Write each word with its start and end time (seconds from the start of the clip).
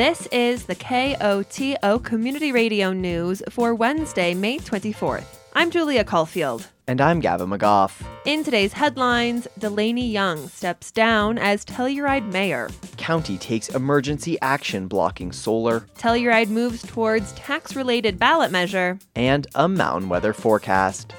This 0.00 0.26
is 0.32 0.64
the 0.64 0.76
KOTO 0.76 2.02
Community 2.02 2.52
Radio 2.52 2.90
News 2.90 3.42
for 3.50 3.74
Wednesday, 3.74 4.32
May 4.32 4.56
24th. 4.56 5.26
I'm 5.52 5.70
Julia 5.70 6.04
Caulfield. 6.04 6.66
And 6.86 7.02
I'm 7.02 7.20
Gavin 7.20 7.50
McGough. 7.50 7.92
In 8.24 8.42
today's 8.42 8.72
headlines, 8.72 9.46
DeLanie 9.58 10.10
Young 10.10 10.48
steps 10.48 10.90
down 10.90 11.36
as 11.36 11.66
Telluride 11.66 12.32
mayor. 12.32 12.70
County 12.96 13.36
takes 13.36 13.68
emergency 13.68 14.38
action 14.40 14.88
blocking 14.88 15.32
solar. 15.32 15.80
Telluride 15.98 16.48
moves 16.48 16.80
towards 16.80 17.32
tax 17.32 17.76
related 17.76 18.18
ballot 18.18 18.50
measure. 18.50 18.98
And 19.14 19.48
a 19.54 19.68
mountain 19.68 20.08
weather 20.08 20.32
forecast. 20.32 21.12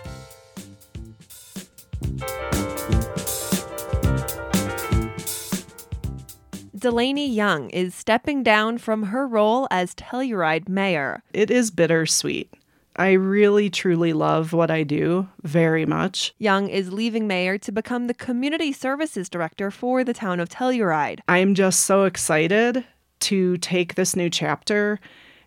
DeLanie 6.82 7.32
Young 7.32 7.70
is 7.70 7.94
stepping 7.94 8.42
down 8.42 8.80
from 8.80 9.04
her 9.04 9.28
role 9.28 9.68
as 9.70 9.94
Telluride 9.94 10.68
mayor. 10.68 11.22
It 11.32 11.52
is 11.52 11.70
bittersweet. 11.70 12.52
I 12.96 13.12
really 13.12 13.70
truly 13.70 14.14
love 14.14 14.52
what 14.52 14.72
I 14.72 14.82
do 14.82 15.30
very 15.44 15.86
much. 15.86 16.34
Young 16.40 16.70
is 16.70 16.92
leaving 16.92 17.28
mayor 17.28 17.60
to 17.60 17.72
become 17.72 18.08
the 18.08 18.16
community 18.16 18.74
services 18.74 19.30
director 19.30 19.70
for 19.70 20.04
the 20.04 20.12
town 20.12 20.40
of 20.40 20.50
Telluride. 20.50 21.20
I'm 21.28 21.54
just 21.54 21.82
so 21.82 22.06
excited 22.06 22.84
to 23.20 23.58
take 23.58 23.94
this 23.94 24.16
new 24.16 24.32
chapter 24.32 25.00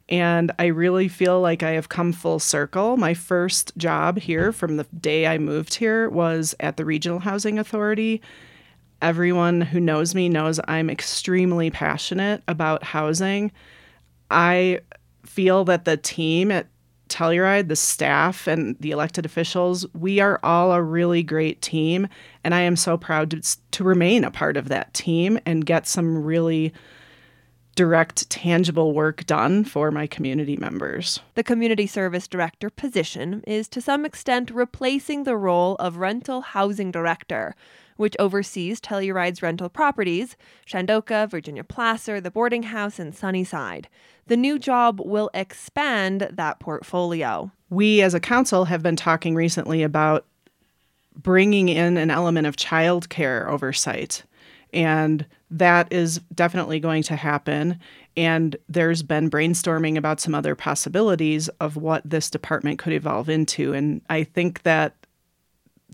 and 0.09 0.53
I 0.59 0.67
really 0.67 1.09
feel 1.09 1.41
like 1.41 1.65
I 1.65 1.71
have 1.71 1.89
come 1.89 2.13
full 2.13 2.39
circle. 2.39 2.97
My 2.97 3.15
first 3.15 3.77
job 3.77 4.19
here 4.19 4.53
from 4.53 4.77
the 4.77 4.85
day 4.85 5.27
I 5.27 5.39
moved 5.39 5.75
here 5.75 6.09
was 6.11 6.55
at 6.61 6.77
the 6.77 6.85
Regional 6.85 7.19
Housing 7.19 7.59
Authority 7.59 8.23
Everyone 9.05 9.61
who 9.61 9.81
knows 9.81 10.15
me 10.15 10.31
knows 10.31 10.59
I'm 10.67 10.89
extremely 10.89 11.71
passionate 11.71 12.43
about 12.49 12.83
housing. 12.83 13.53
I 14.31 14.81
feel 15.27 15.67
that 15.67 15.85
the 15.85 15.99
team 15.99 16.51
at 16.51 16.69
Telluride, 17.11 17.69
the 17.69 17.77
staff 17.77 18.47
and 18.47 18.77
the 18.81 18.93
elected 18.93 19.27
officials, 19.27 19.85
we 19.93 20.21
are 20.21 20.41
all 20.43 20.73
a 20.73 20.83
really 20.83 21.23
great 21.23 21.61
team. 21.61 22.09
And 22.45 22.55
I 22.55 22.61
am 22.61 22.77
so 22.77 22.97
proud 22.97 23.31
to, 23.33 23.59
to 23.73 23.85
remain 23.85 24.25
a 24.25 24.31
part 24.31 24.57
of 24.57 24.69
that 24.71 24.95
team 24.95 25.39
and 25.45 25.67
get 25.67 25.87
some 25.87 26.25
really 26.25 26.73
direct, 27.75 28.31
tangible 28.31 28.93
work 28.93 29.27
done 29.27 29.65
for 29.65 29.91
my 29.91 30.07
community 30.07 30.57
members. 30.57 31.21
The 31.35 31.43
community 31.43 31.87
service 31.87 32.29
director 32.29 32.71
position 32.71 33.43
is 33.47 33.69
to 33.69 33.81
some 33.81 34.05
extent 34.05 34.51
replacing 34.51 35.25
the 35.25 35.37
role 35.37 35.75
of 35.77 35.97
rental 35.97 36.41
housing 36.41 36.91
director 36.91 37.55
which 37.97 38.17
oversees 38.19 38.81
Telluride's 38.81 39.43
rental 39.43 39.69
properties 39.69 40.37
Shandoka, 40.67 41.29
Virginia 41.29 41.65
Placer, 41.65 42.21
the 42.21 42.31
boarding 42.31 42.65
house, 42.65 42.99
and 42.99 43.15
Sunnyside. 43.15 43.89
The 44.27 44.37
new 44.37 44.59
job 44.59 45.01
will 45.05 45.31
expand 45.35 46.29
that 46.33 46.61
portfolio. 46.61 47.51
We 47.71 48.03
as 48.03 48.15
a 48.15 48.21
council 48.21 48.65
have 48.67 48.83
been 48.83 48.97
talking 48.97 49.35
recently 49.35 49.83
about 49.83 50.27
bringing 51.17 51.69
in 51.69 51.97
an 51.97 52.11
element 52.11 52.47
of 52.47 52.57
childcare 52.57 53.47
oversight. 53.49 54.25
And 54.73 55.27
that 55.55 55.93
is 55.93 56.19
definitely 56.35 56.81
going 56.81 57.03
to 57.05 57.17
happen. 57.17 57.79
And 58.17 58.57
there's 58.69 59.03
been 59.03 59.31
brainstorming 59.31 59.97
about 59.97 60.21
some 60.21 60.35
other 60.35 60.55
possibilities 60.55 61.49
of 61.61 61.77
what 61.77 62.03
this 62.05 62.29
department 62.29 62.79
could 62.79 62.93
evolve 62.93 63.29
into. 63.29 63.73
And 63.73 64.03
I 64.11 64.25
think 64.25 64.63
that 64.63 64.95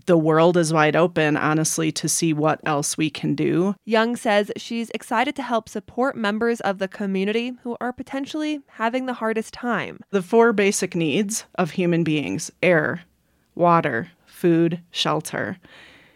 the 0.07 0.17
world 0.17 0.57
is 0.57 0.73
wide 0.73 0.95
open, 0.95 1.37
honestly, 1.37 1.91
to 1.91 2.09
see 2.09 2.33
what 2.33 2.59
else 2.65 2.97
we 2.97 3.11
can 3.11 3.35
do. 3.35 3.75
Young 3.85 4.15
says 4.15 4.51
she's 4.57 4.89
excited 4.91 5.35
to 5.35 5.43
help 5.43 5.69
support 5.69 6.17
members 6.17 6.59
of 6.61 6.79
the 6.79 6.87
community 6.87 7.53
who 7.61 7.77
are 7.79 7.93
potentially 7.93 8.61
having 8.67 9.05
the 9.05 9.13
hardest 9.13 9.53
time. 9.53 9.99
The 10.09 10.23
four 10.23 10.53
basic 10.53 10.95
needs 10.95 11.45
of 11.55 11.71
human 11.71 12.03
beings 12.03 12.51
air, 12.63 13.03
water, 13.53 14.09
food, 14.25 14.81
shelter. 14.89 15.59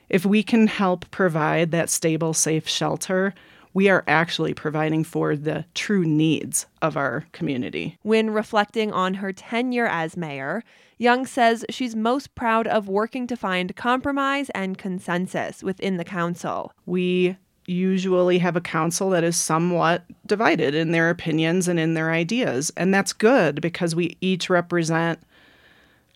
If 0.10 0.26
we 0.26 0.44
can 0.44 0.68
help 0.68 1.10
provide 1.12 1.72
that 1.72 1.90
stable, 1.90 2.34
safe 2.34 2.68
shelter, 2.68 3.34
we 3.74 3.90
are 3.90 4.04
actually 4.08 4.54
providing 4.54 5.04
for 5.04 5.36
the 5.36 5.66
true 5.74 6.06
needs 6.06 6.66
of 6.82 6.96
our 6.96 7.26
community. 7.34 7.98
When 8.04 8.30
reflecting 8.30 8.94
on 8.94 9.16
her 9.16 9.34
tenure 9.34 9.88
as 9.88 10.16
mayor, 10.16 10.64
Young 10.98 11.26
says 11.26 11.66
she's 11.70 11.96
most 11.96 12.36
proud 12.36 12.68
of 12.68 12.88
working 12.88 13.28
to 13.28 13.36
find 13.36 13.76
compromise 13.76 14.50
and 14.52 14.78
consensus 14.78 15.62
within 15.62 15.98
the 15.98 16.06
council. 16.06 16.72
We 16.86 17.36
usually 17.68 18.38
have 18.38 18.56
a 18.56 18.62
council 18.62 19.10
that 19.10 19.24
is 19.24 19.36
somewhat 19.36 20.06
divided 20.26 20.74
in 20.74 20.92
their 20.92 21.10
opinions 21.10 21.68
and 21.68 21.80
in 21.80 21.96
their 21.96 22.12
ideas. 22.12 22.72
And 22.78 22.94
that's 22.94 23.12
good 23.12 23.60
because 23.60 23.96
we 23.96 24.16
each 24.22 24.50
represent 24.50 25.20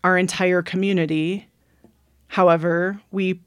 our 0.03 0.17
entire 0.17 0.61
community. 0.61 1.47
However, 2.27 3.01
we 3.11 3.41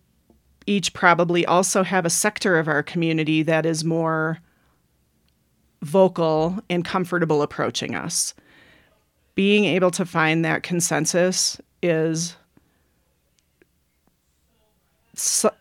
each 0.66 0.92
probably 0.92 1.44
also 1.46 1.82
have 1.82 2.04
a 2.04 2.10
sector 2.10 2.58
of 2.58 2.68
our 2.68 2.82
community 2.82 3.42
that 3.42 3.66
is 3.66 3.84
more 3.84 4.38
vocal 5.82 6.58
and 6.70 6.84
comfortable 6.84 7.42
approaching 7.42 7.94
us. 7.94 8.34
Being 9.34 9.64
able 9.64 9.90
to 9.92 10.06
find 10.06 10.44
that 10.44 10.62
consensus 10.62 11.60
is 11.82 12.36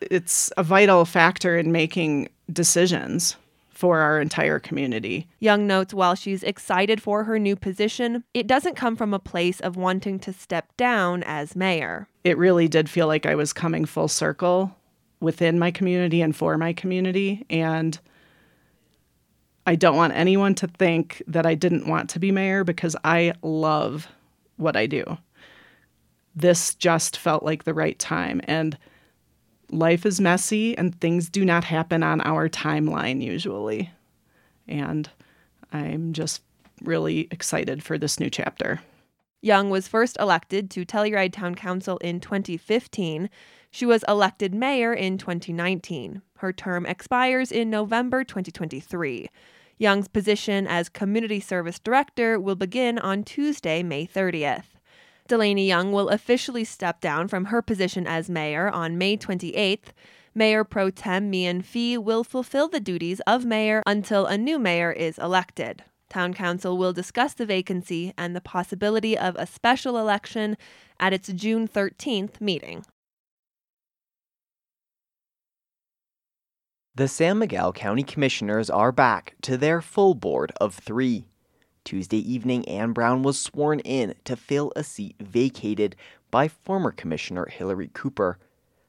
it's 0.00 0.50
a 0.56 0.62
vital 0.62 1.04
factor 1.04 1.58
in 1.58 1.72
making 1.72 2.28
decisions 2.50 3.36
for 3.70 3.98
our 3.98 4.20
entire 4.20 4.58
community. 4.58 5.26
Young 5.40 5.66
notes 5.66 5.92
while 5.92 6.14
she's 6.14 6.42
excited 6.44 7.02
for 7.02 7.24
her 7.24 7.38
new 7.38 7.56
position, 7.56 8.22
it 8.32 8.46
doesn't 8.46 8.76
come 8.76 8.94
from 8.94 9.12
a 9.12 9.18
place 9.18 9.58
of 9.60 9.76
wanting 9.76 10.18
to 10.20 10.32
step 10.32 10.74
down 10.76 11.22
as 11.24 11.56
mayor. 11.56 12.06
It 12.22 12.38
really 12.38 12.68
did 12.68 12.88
feel 12.88 13.08
like 13.08 13.26
I 13.26 13.34
was 13.34 13.52
coming 13.52 13.84
full 13.84 14.08
circle 14.08 14.76
within 15.22 15.58
my 15.58 15.70
community 15.70 16.20
and 16.20 16.34
for 16.34 16.58
my 16.58 16.72
community. 16.72 17.46
And 17.48 17.98
I 19.66 19.76
don't 19.76 19.96
want 19.96 20.14
anyone 20.14 20.54
to 20.56 20.66
think 20.66 21.22
that 21.28 21.46
I 21.46 21.54
didn't 21.54 21.86
want 21.86 22.10
to 22.10 22.18
be 22.18 22.32
mayor 22.32 22.64
because 22.64 22.96
I 23.04 23.32
love 23.42 24.08
what 24.56 24.76
I 24.76 24.86
do. 24.86 25.16
This 26.34 26.74
just 26.74 27.16
felt 27.16 27.44
like 27.44 27.64
the 27.64 27.74
right 27.74 27.98
time. 27.98 28.40
And 28.44 28.76
life 29.70 30.04
is 30.04 30.20
messy 30.20 30.76
and 30.76 31.00
things 31.00 31.28
do 31.28 31.44
not 31.44 31.64
happen 31.64 32.02
on 32.02 32.20
our 32.22 32.48
timeline 32.48 33.22
usually. 33.22 33.90
And 34.66 35.08
I'm 35.72 36.12
just 36.12 36.42
really 36.82 37.28
excited 37.30 37.82
for 37.82 37.96
this 37.96 38.18
new 38.18 38.28
chapter. 38.28 38.80
Young 39.44 39.70
was 39.70 39.88
first 39.88 40.16
elected 40.20 40.70
to 40.70 40.84
Telluride 40.84 41.32
Town 41.32 41.56
Council 41.56 41.96
in 41.98 42.20
2015. 42.20 43.28
She 43.72 43.84
was 43.84 44.04
elected 44.06 44.54
mayor 44.54 44.94
in 44.94 45.18
2019. 45.18 46.22
Her 46.36 46.52
term 46.52 46.86
expires 46.86 47.50
in 47.50 47.68
November 47.68 48.22
2023. 48.22 49.28
Young's 49.78 50.06
position 50.06 50.68
as 50.68 50.88
Community 50.88 51.40
Service 51.40 51.80
Director 51.80 52.38
will 52.38 52.54
begin 52.54 53.00
on 53.00 53.24
Tuesday, 53.24 53.82
May 53.82 54.06
30th. 54.06 54.76
DeLanie 55.28 55.66
Young 55.66 55.90
will 55.90 56.08
officially 56.08 56.62
step 56.62 57.00
down 57.00 57.26
from 57.26 57.46
her 57.46 57.62
position 57.62 58.06
as 58.06 58.30
mayor 58.30 58.70
on 58.70 58.96
May 58.96 59.16
28th. 59.16 59.90
Mayor 60.36 60.62
Pro 60.62 60.88
Tem 60.90 61.28
Meehan 61.28 61.62
Fee 61.62 61.98
will 61.98 62.22
fulfill 62.22 62.68
the 62.68 62.78
duties 62.78 63.20
of 63.26 63.44
mayor 63.44 63.82
until 63.86 64.24
a 64.24 64.38
new 64.38 64.60
mayor 64.60 64.92
is 64.92 65.18
elected. 65.18 65.82
Town 66.12 66.34
Council 66.34 66.76
will 66.76 66.92
discuss 66.92 67.32
the 67.32 67.46
vacancy 67.46 68.12
and 68.18 68.36
the 68.36 68.40
possibility 68.42 69.16
of 69.16 69.34
a 69.36 69.46
special 69.46 69.96
election 69.96 70.58
at 71.00 71.14
its 71.14 71.32
June 71.32 71.66
13th 71.66 72.38
meeting. 72.38 72.84
The 76.94 77.08
San 77.08 77.38
Miguel 77.38 77.72
County 77.72 78.02
Commissioners 78.02 78.68
are 78.68 78.92
back 78.92 79.34
to 79.40 79.56
their 79.56 79.80
full 79.80 80.14
board 80.14 80.52
of 80.60 80.74
three. 80.74 81.24
Tuesday 81.82 82.18
evening, 82.18 82.68
Ann 82.68 82.92
Brown 82.92 83.22
was 83.22 83.40
sworn 83.40 83.80
in 83.80 84.14
to 84.24 84.36
fill 84.36 84.70
a 84.76 84.84
seat 84.84 85.16
vacated 85.18 85.96
by 86.30 86.46
former 86.46 86.90
Commissioner 86.90 87.46
Hillary 87.46 87.90
Cooper. 87.94 88.38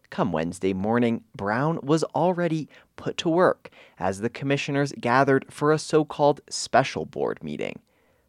Come 0.10 0.34
Wednesday 0.34 0.74
morning, 0.74 1.24
Brown 1.36 1.80
was 1.81 2.04
already 2.04 2.68
put 2.95 3.18
to 3.18 3.30
work 3.30 3.69
as 4.00 4.19
the 4.19 4.30
commissioners 4.30 4.94
gathered 5.00 5.45
for 5.50 5.72
a 5.72 5.80
so 5.80 6.06
called 6.06 6.42
special 6.50 7.06
board 7.06 7.44
meeting. 7.44 7.80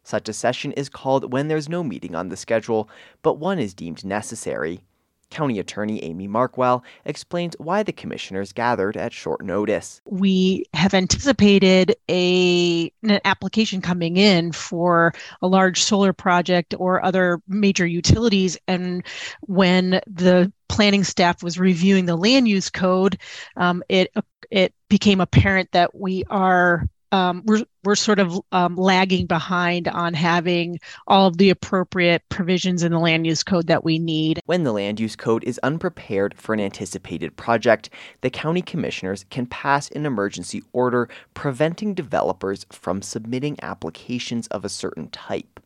Such 0.02 0.28
a 0.28 0.34
session 0.34 0.72
is 0.72 0.88
called 0.88 1.32
when 1.32 1.49
there's 1.49 1.69
no 1.69 1.82
meeting 1.82 2.14
on 2.14 2.28
the 2.28 2.37
schedule, 2.37 2.88
but 3.22 3.38
one 3.38 3.58
is 3.58 3.72
deemed 3.75 4.05
necessary. 4.05 4.84
County 5.31 5.58
Attorney 5.58 6.02
Amy 6.05 6.28
Markwell 6.28 6.82
explains 7.05 7.56
why 7.58 7.82
the 7.82 7.93
commissioners 7.93 8.52
gathered 8.52 8.96
at 8.96 9.12
short 9.12 9.44
notice. 9.44 10.00
We 10.06 10.64
have 10.75 10.94
anticipated 10.94 11.96
a, 12.08 12.93
an 13.02 13.20
application 13.25 13.81
coming 13.81 14.17
in 14.17 14.52
for 14.52 15.12
a 15.43 15.49
large 15.49 15.82
solar 15.82 16.12
project 16.12 16.75
or 16.78 17.05
other 17.05 17.40
major 17.49 17.87
utilities. 17.87 18.56
And 18.69 19.05
when 19.40 20.00
the 20.06 20.52
planning 20.69 21.05
staff 21.05 21.43
was 21.43 21.58
reviewing 21.58 22.06
the 22.06 22.17
land 22.17 22.46
use 22.46 22.70
code, 22.70 23.19
um, 23.56 23.82
it, 23.88 24.12
it 24.55 24.73
became 24.89 25.21
apparent 25.21 25.73
that 25.73 25.97
we 25.97 26.23
are 26.31 26.87
um, 27.11 27.43
we're 27.45 27.65
we're 27.85 27.97
sort 27.97 28.19
of 28.19 28.41
um, 28.53 28.77
lagging 28.77 29.27
behind 29.27 29.89
on 29.89 30.15
having 30.15 30.79
all 31.06 31.27
of 31.27 31.39
the 31.39 31.51
appropriate 31.51 32.23
provisions 32.29 32.83
in 32.83 32.93
the 32.93 32.99
land 32.99 33.27
use 33.27 33.43
code 33.43 33.67
that 33.67 33.85
we 33.85 33.99
need. 33.99 34.41
When 34.47 34.65
the 34.65 34.73
land 34.73 34.99
use 34.99 35.15
code 35.15 35.45
is 35.45 35.61
unprepared 35.62 36.37
for 36.37 36.55
an 36.55 36.61
anticipated 36.61 37.37
project, 37.37 37.91
the 38.21 38.31
county 38.31 38.62
commissioners 38.62 39.27
can 39.31 39.47
pass 39.47 39.91
an 39.91 40.06
emergency 40.06 40.62
order 40.73 41.09
preventing 41.35 41.95
developers 41.95 42.65
from 42.71 43.03
submitting 43.03 43.59
applications 43.62 44.47
of 44.49 44.65
a 44.65 44.69
certain 44.69 45.09
type. 45.09 45.61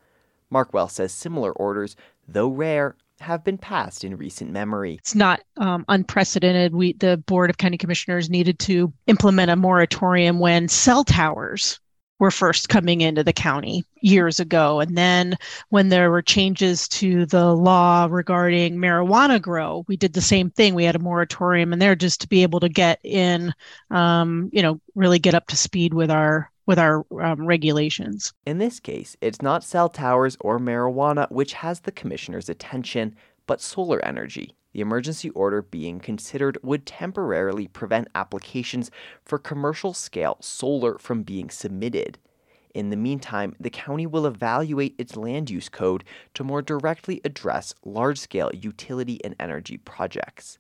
Markwell 0.53 0.91
says 0.91 1.13
similar 1.13 1.53
orders, 1.53 1.95
though 2.27 2.49
rare, 2.49 2.95
have 3.21 3.45
been 3.45 3.59
passed 3.59 4.05
in 4.05 4.17
recent 4.17 4.51
memory. 4.51 4.95
It's 4.95 5.15
not 5.15 5.41
um, 5.57 5.85
unprecedented. 5.89 6.75
We, 6.75 6.95
the 6.95 7.17
Board 7.27 7.51
of 7.51 7.59
County 7.59 7.79
Commissioners, 7.79 8.31
needed 8.31 8.59
to 8.61 8.93
implement 9.07 9.51
a 9.51 9.57
moratorium 9.57 10.39
when 10.39 10.69
cell 10.69 11.05
towers 11.05 11.81
were 12.19 12.31
first 12.31 12.69
coming 12.69 13.01
into 13.01 13.23
the 13.23 13.33
county 13.33 13.85
years 14.01 14.41
ago. 14.41 14.81
And 14.81 14.99
then 14.99 15.37
when 15.69 15.89
there 15.89 16.11
were 16.11 16.23
changes 16.23 16.89
to 16.89 17.27
the 17.27 17.55
law 17.55 18.09
regarding 18.11 18.77
marijuana 18.77 19.41
grow, 19.41 19.85
we 19.87 19.97
did 19.97 20.13
the 20.13 20.21
same 20.21 20.51
thing. 20.51 20.75
We 20.75 20.85
had 20.85 20.97
a 20.97 21.01
moratorium 21.01 21.73
in 21.73 21.79
there 21.79 21.95
just 21.95 22.21
to 22.23 22.29
be 22.29 22.43
able 22.43 22.61
to 22.61 22.69
get 22.69 22.99
in, 23.05 23.55
um, 23.91 24.51
you 24.53 24.63
know, 24.63 24.81
really 24.95 25.21
get 25.21 25.35
up 25.35 25.47
to 25.49 25.57
speed 25.57 25.95
with 25.95 26.11
our 26.11 26.51
with 26.69 26.79
our 26.79 27.07
um, 27.19 27.47
regulations. 27.47 28.35
In 28.45 28.59
this 28.59 28.79
case, 28.79 29.17
it's 29.23 29.41
not 29.41 29.65
cell 29.65 29.89
towers 29.89 30.37
or 30.41 30.59
marijuana 30.61 31.29
which 31.31 31.55
has 31.55 31.81
the 31.81 31.91
commissioner's 31.91 32.51
attention, 32.51 33.17
but 33.47 33.63
solar 33.63 34.05
energy. 34.05 34.55
The 34.75 34.83
emergency 34.83 35.31
order 35.31 35.63
being 35.63 35.99
considered 35.99 36.59
would 36.63 36.85
temporarily 36.85 37.69
prevent 37.69 38.09
applications 38.15 38.91
for 39.25 39.39
commercial 39.39 39.95
scale 39.95 40.37
solar 40.41 40.99
from 40.99 41.23
being 41.23 41.49
submitted. 41.49 42.19
In 42.75 42.91
the 42.91 42.97
meantime, 42.97 43.57
the 43.59 43.71
county 43.71 44.07
will 44.07 44.27
evaluate 44.27 44.95
its 44.99 45.17
land 45.17 45.49
use 45.49 45.71
code 45.71 46.05
to 46.35 46.45
more 46.45 46.61
directly 46.61 47.23
address 47.25 47.75
large 47.83 48.19
scale 48.19 48.51
utility 48.53 49.25
and 49.25 49.35
energy 49.41 49.79
projects. 49.79 50.59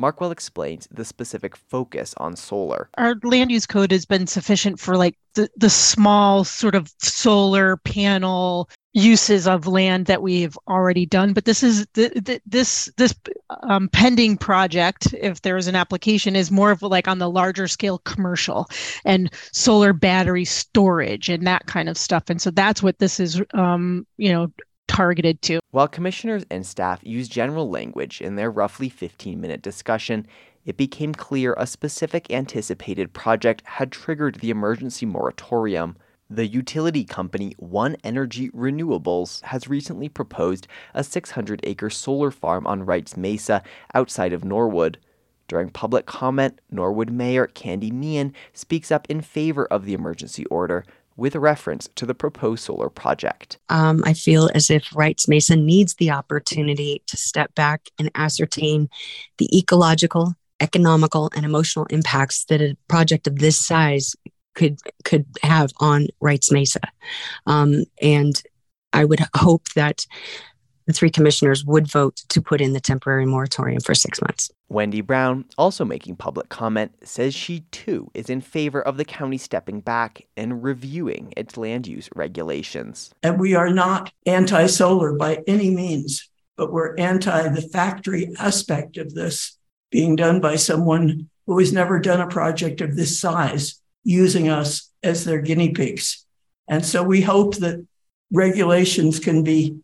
Markwell 0.00 0.30
explains 0.30 0.86
the 0.90 1.04
specific 1.04 1.56
focus 1.56 2.14
on 2.18 2.36
solar. 2.36 2.88
Our 2.98 3.16
land 3.22 3.50
use 3.50 3.66
code 3.66 3.90
has 3.90 4.06
been 4.06 4.26
sufficient 4.26 4.78
for 4.78 4.96
like 4.96 5.16
the, 5.34 5.48
the 5.56 5.70
small 5.70 6.44
sort 6.44 6.74
of 6.74 6.92
solar 6.98 7.76
panel 7.78 8.68
uses 8.94 9.46
of 9.46 9.66
land 9.66 10.06
that 10.06 10.22
we've 10.22 10.58
already 10.66 11.04
done 11.04 11.32
but 11.32 11.44
this 11.44 11.62
is 11.62 11.86
this 11.94 12.90
this 12.96 13.14
um, 13.62 13.88
pending 13.90 14.36
project 14.36 15.12
if 15.20 15.42
there 15.42 15.56
is 15.56 15.68
an 15.68 15.76
application 15.76 16.34
is 16.34 16.50
more 16.50 16.70
of 16.70 16.82
like 16.82 17.06
on 17.06 17.18
the 17.18 17.30
larger 17.30 17.68
scale 17.68 17.98
commercial 17.98 18.66
and 19.04 19.30
solar 19.52 19.92
battery 19.92 20.44
storage 20.44 21.28
and 21.28 21.46
that 21.46 21.66
kind 21.66 21.88
of 21.88 21.98
stuff 21.98 22.24
and 22.28 22.40
so 22.40 22.50
that's 22.50 22.82
what 22.82 22.98
this 22.98 23.20
is 23.20 23.40
um, 23.52 24.06
you 24.16 24.32
know 24.32 24.50
targeted 24.88 25.40
to. 25.42 25.60
While 25.70 25.86
commissioners 25.86 26.44
and 26.50 26.66
staff 26.66 27.00
used 27.04 27.30
general 27.30 27.70
language 27.70 28.20
in 28.20 28.34
their 28.34 28.50
roughly 28.50 28.88
15 28.88 29.40
minute 29.40 29.62
discussion, 29.62 30.26
it 30.64 30.76
became 30.76 31.14
clear 31.14 31.54
a 31.56 31.66
specific 31.66 32.30
anticipated 32.32 33.12
project 33.12 33.62
had 33.64 33.92
triggered 33.92 34.36
the 34.36 34.50
emergency 34.50 35.06
moratorium. 35.06 35.96
The 36.28 36.46
utility 36.46 37.04
company 37.04 37.54
One 37.58 37.96
Energy 38.04 38.50
Renewables 38.50 39.42
has 39.44 39.68
recently 39.68 40.10
proposed 40.10 40.66
a 40.92 41.02
600 41.02 41.60
acre 41.62 41.88
solar 41.88 42.30
farm 42.30 42.66
on 42.66 42.84
Wrights 42.84 43.16
Mesa 43.16 43.62
outside 43.94 44.32
of 44.32 44.44
Norwood. 44.44 44.98
During 45.46 45.70
public 45.70 46.04
comment, 46.04 46.60
Norwood 46.70 47.10
Mayor 47.10 47.46
Candy 47.46 47.90
Meehan 47.90 48.34
speaks 48.52 48.92
up 48.92 49.06
in 49.08 49.22
favor 49.22 49.64
of 49.66 49.86
the 49.86 49.94
emergency 49.94 50.44
order, 50.46 50.84
with 51.18 51.34
reference 51.36 51.88
to 51.96 52.06
the 52.06 52.14
proposed 52.14 52.64
solar 52.64 52.88
project. 52.88 53.58
Um, 53.68 54.02
I 54.06 54.14
feel 54.14 54.48
as 54.54 54.70
if 54.70 54.94
Wrights 54.94 55.28
Mesa 55.28 55.56
needs 55.56 55.96
the 55.96 56.12
opportunity 56.12 57.02
to 57.08 57.16
step 57.16 57.54
back 57.54 57.88
and 57.98 58.10
ascertain 58.14 58.88
the 59.36 59.58
ecological, 59.58 60.34
economical, 60.60 61.30
and 61.34 61.44
emotional 61.44 61.86
impacts 61.90 62.44
that 62.46 62.62
a 62.62 62.76
project 62.88 63.26
of 63.26 63.40
this 63.40 63.58
size 63.58 64.14
could 64.54 64.78
could 65.04 65.26
have 65.42 65.70
on 65.80 66.06
Wrights 66.20 66.52
Mesa. 66.52 66.80
Um, 67.46 67.84
and 68.00 68.40
I 68.92 69.04
would 69.04 69.20
hope 69.36 69.68
that 69.74 70.06
the 70.88 70.94
three 70.94 71.10
commissioners 71.10 71.66
would 71.66 71.86
vote 71.86 72.16
to 72.30 72.40
put 72.40 72.62
in 72.62 72.72
the 72.72 72.80
temporary 72.80 73.26
moratorium 73.26 73.78
for 73.78 73.94
six 73.94 74.22
months. 74.22 74.50
Wendy 74.70 75.02
Brown, 75.02 75.44
also 75.58 75.84
making 75.84 76.16
public 76.16 76.48
comment, 76.48 76.92
says 77.04 77.34
she 77.34 77.60
too 77.70 78.10
is 78.14 78.30
in 78.30 78.40
favor 78.40 78.80
of 78.80 78.96
the 78.96 79.04
county 79.04 79.36
stepping 79.36 79.80
back 79.80 80.26
and 80.34 80.64
reviewing 80.64 81.34
its 81.36 81.58
land 81.58 81.86
use 81.86 82.08
regulations. 82.16 83.10
And 83.22 83.38
we 83.38 83.54
are 83.54 83.68
not 83.68 84.10
anti 84.24 84.66
solar 84.66 85.12
by 85.12 85.42
any 85.46 85.68
means, 85.68 86.26
but 86.56 86.72
we're 86.72 86.96
anti 86.96 87.48
the 87.48 87.60
factory 87.60 88.30
aspect 88.38 88.96
of 88.96 89.12
this 89.12 89.58
being 89.90 90.16
done 90.16 90.40
by 90.40 90.56
someone 90.56 91.28
who 91.46 91.58
has 91.58 91.70
never 91.70 91.98
done 91.98 92.22
a 92.22 92.28
project 92.28 92.80
of 92.80 92.96
this 92.96 93.20
size 93.20 93.78
using 94.04 94.48
us 94.48 94.90
as 95.02 95.26
their 95.26 95.42
guinea 95.42 95.72
pigs. 95.74 96.24
And 96.66 96.84
so 96.84 97.02
we 97.02 97.20
hope 97.20 97.56
that 97.56 97.86
regulations 98.32 99.18
can 99.18 99.44
be 99.44 99.76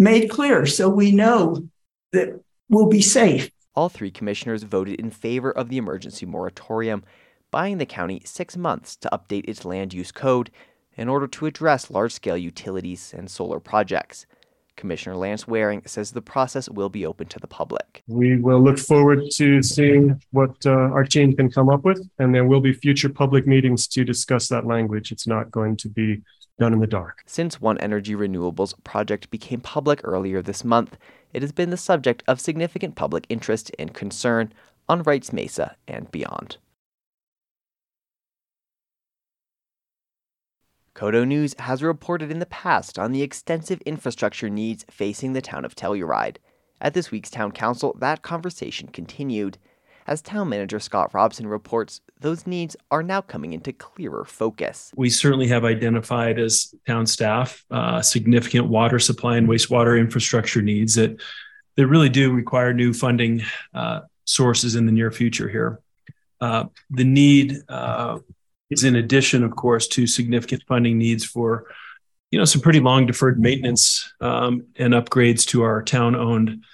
made 0.00 0.30
clear 0.30 0.66
so 0.66 0.88
we 0.88 1.12
know 1.12 1.68
that 2.12 2.40
we'll 2.68 2.88
be 2.88 3.02
safe. 3.02 3.50
All 3.74 3.88
three 3.88 4.10
commissioners 4.10 4.64
voted 4.64 4.98
in 4.98 5.10
favor 5.10 5.52
of 5.52 5.68
the 5.68 5.76
emergency 5.76 6.26
moratorium, 6.26 7.04
buying 7.50 7.78
the 7.78 7.86
county 7.86 8.22
six 8.24 8.56
months 8.56 8.96
to 8.96 9.08
update 9.12 9.48
its 9.48 9.64
land 9.64 9.94
use 9.94 10.10
code 10.10 10.50
in 10.94 11.08
order 11.08 11.26
to 11.28 11.46
address 11.46 11.90
large 11.90 12.12
scale 12.12 12.36
utilities 12.36 13.14
and 13.16 13.30
solar 13.30 13.60
projects. 13.60 14.26
Commissioner 14.76 15.14
Lance 15.14 15.46
Waring 15.46 15.82
says 15.84 16.10
the 16.10 16.22
process 16.22 16.68
will 16.68 16.88
be 16.88 17.04
open 17.04 17.26
to 17.28 17.38
the 17.38 17.46
public. 17.46 18.02
We 18.06 18.38
will 18.38 18.62
look 18.62 18.78
forward 18.78 19.24
to 19.34 19.62
seeing 19.62 20.20
what 20.30 20.56
uh, 20.64 20.70
our 20.70 21.04
team 21.04 21.36
can 21.36 21.50
come 21.50 21.68
up 21.68 21.84
with, 21.84 22.08
and 22.18 22.34
there 22.34 22.46
will 22.46 22.62
be 22.62 22.72
future 22.72 23.10
public 23.10 23.46
meetings 23.46 23.86
to 23.88 24.04
discuss 24.04 24.48
that 24.48 24.66
language. 24.66 25.12
It's 25.12 25.26
not 25.26 25.50
going 25.50 25.76
to 25.78 25.88
be 25.90 26.22
done 26.58 26.72
in 26.72 26.80
the 26.80 26.86
dark. 26.86 27.22
Since 27.26 27.60
One 27.60 27.78
Energy 27.78 28.14
Renewables 28.14 28.74
project 28.84 29.30
became 29.30 29.60
public 29.60 30.00
earlier 30.04 30.42
this 30.42 30.64
month, 30.64 30.98
it 31.32 31.42
has 31.42 31.52
been 31.52 31.70
the 31.70 31.76
subject 31.76 32.22
of 32.26 32.40
significant 32.40 32.96
public 32.96 33.24
interest 33.28 33.70
and 33.78 33.94
concern 33.94 34.52
on 34.88 35.02
Wrights 35.02 35.32
Mesa 35.32 35.76
and 35.86 36.10
beyond. 36.10 36.58
KOTO 40.94 41.24
News 41.26 41.54
has 41.60 41.82
reported 41.82 42.30
in 42.30 42.40
the 42.40 42.46
past 42.46 42.98
on 42.98 43.12
the 43.12 43.22
extensive 43.22 43.80
infrastructure 43.82 44.50
needs 44.50 44.84
facing 44.90 45.32
the 45.32 45.40
town 45.40 45.64
of 45.64 45.74
Telluride. 45.74 46.36
At 46.80 46.94
this 46.94 47.10
week's 47.10 47.30
town 47.30 47.52
council, 47.52 47.96
that 48.00 48.22
conversation 48.22 48.88
continued. 48.88 49.56
As 50.10 50.20
town 50.20 50.48
manager 50.48 50.80
Scott 50.80 51.14
Robson 51.14 51.46
reports, 51.46 52.00
those 52.18 52.44
needs 52.44 52.76
are 52.90 53.04
now 53.04 53.20
coming 53.20 53.52
into 53.52 53.72
clearer 53.72 54.24
focus. 54.24 54.90
We 54.96 55.08
certainly 55.08 55.46
have 55.46 55.64
identified 55.64 56.40
as 56.40 56.74
town 56.84 57.06
staff 57.06 57.64
uh, 57.70 58.02
significant 58.02 58.66
water 58.66 58.98
supply 58.98 59.36
and 59.36 59.46
wastewater 59.46 60.00
infrastructure 60.00 60.62
needs 60.62 60.96
that 60.96 61.22
that 61.76 61.86
really 61.86 62.08
do 62.08 62.32
require 62.32 62.74
new 62.74 62.92
funding 62.92 63.42
uh, 63.72 64.00
sources 64.24 64.74
in 64.74 64.84
the 64.84 64.90
near 64.90 65.12
future 65.12 65.48
here. 65.48 65.80
Uh, 66.40 66.64
the 66.90 67.04
need 67.04 67.58
uh, 67.68 68.18
is 68.68 68.82
in 68.82 68.96
addition, 68.96 69.44
of 69.44 69.54
course, 69.54 69.86
to 69.86 70.08
significant 70.08 70.64
funding 70.66 70.98
needs 70.98 71.24
for 71.24 71.66
you 72.32 72.38
know 72.40 72.44
some 72.44 72.60
pretty 72.60 72.80
long 72.80 73.06
deferred 73.06 73.38
maintenance 73.38 74.12
um, 74.20 74.66
and 74.74 74.92
upgrades 74.92 75.46
to 75.46 75.62
our 75.62 75.84
town 75.84 76.16
owned 76.16 76.64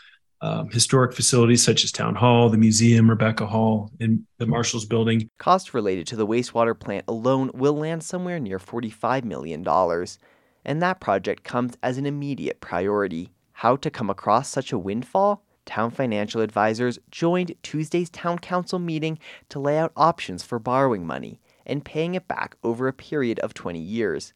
um, 0.40 0.68
historic 0.70 1.14
facilities 1.14 1.62
such 1.62 1.84
as 1.84 1.92
Town 1.92 2.14
Hall, 2.14 2.48
the 2.48 2.58
museum, 2.58 3.08
Rebekah 3.08 3.46
Hall, 3.46 3.90
and 4.00 4.24
the 4.38 4.46
Marshall's 4.46 4.84
Building. 4.84 5.28
Costs 5.38 5.74
related 5.74 6.06
to 6.08 6.16
the 6.16 6.26
wastewater 6.26 6.78
plant 6.78 7.04
alone 7.08 7.50
will 7.54 7.76
land 7.76 8.02
somewhere 8.02 8.38
near 8.38 8.58
$45 8.58 9.24
million, 9.24 9.66
and 10.64 10.82
that 10.82 11.00
project 11.00 11.44
comes 11.44 11.76
as 11.82 11.98
an 11.98 12.06
immediate 12.06 12.60
priority. 12.60 13.32
How 13.52 13.76
to 13.76 13.90
come 13.90 14.10
across 14.10 14.48
such 14.48 14.72
a 14.72 14.78
windfall? 14.78 15.42
Town 15.64 15.90
financial 15.90 16.42
advisors 16.42 16.98
joined 17.10 17.54
Tuesday's 17.62 18.10
town 18.10 18.38
council 18.38 18.78
meeting 18.78 19.18
to 19.48 19.58
lay 19.58 19.78
out 19.78 19.92
options 19.96 20.44
for 20.44 20.58
borrowing 20.58 21.04
money 21.06 21.40
and 21.64 21.84
paying 21.84 22.14
it 22.14 22.28
back 22.28 22.56
over 22.62 22.86
a 22.86 22.92
period 22.92 23.38
of 23.40 23.52
20 23.52 23.78
years. 23.78 24.32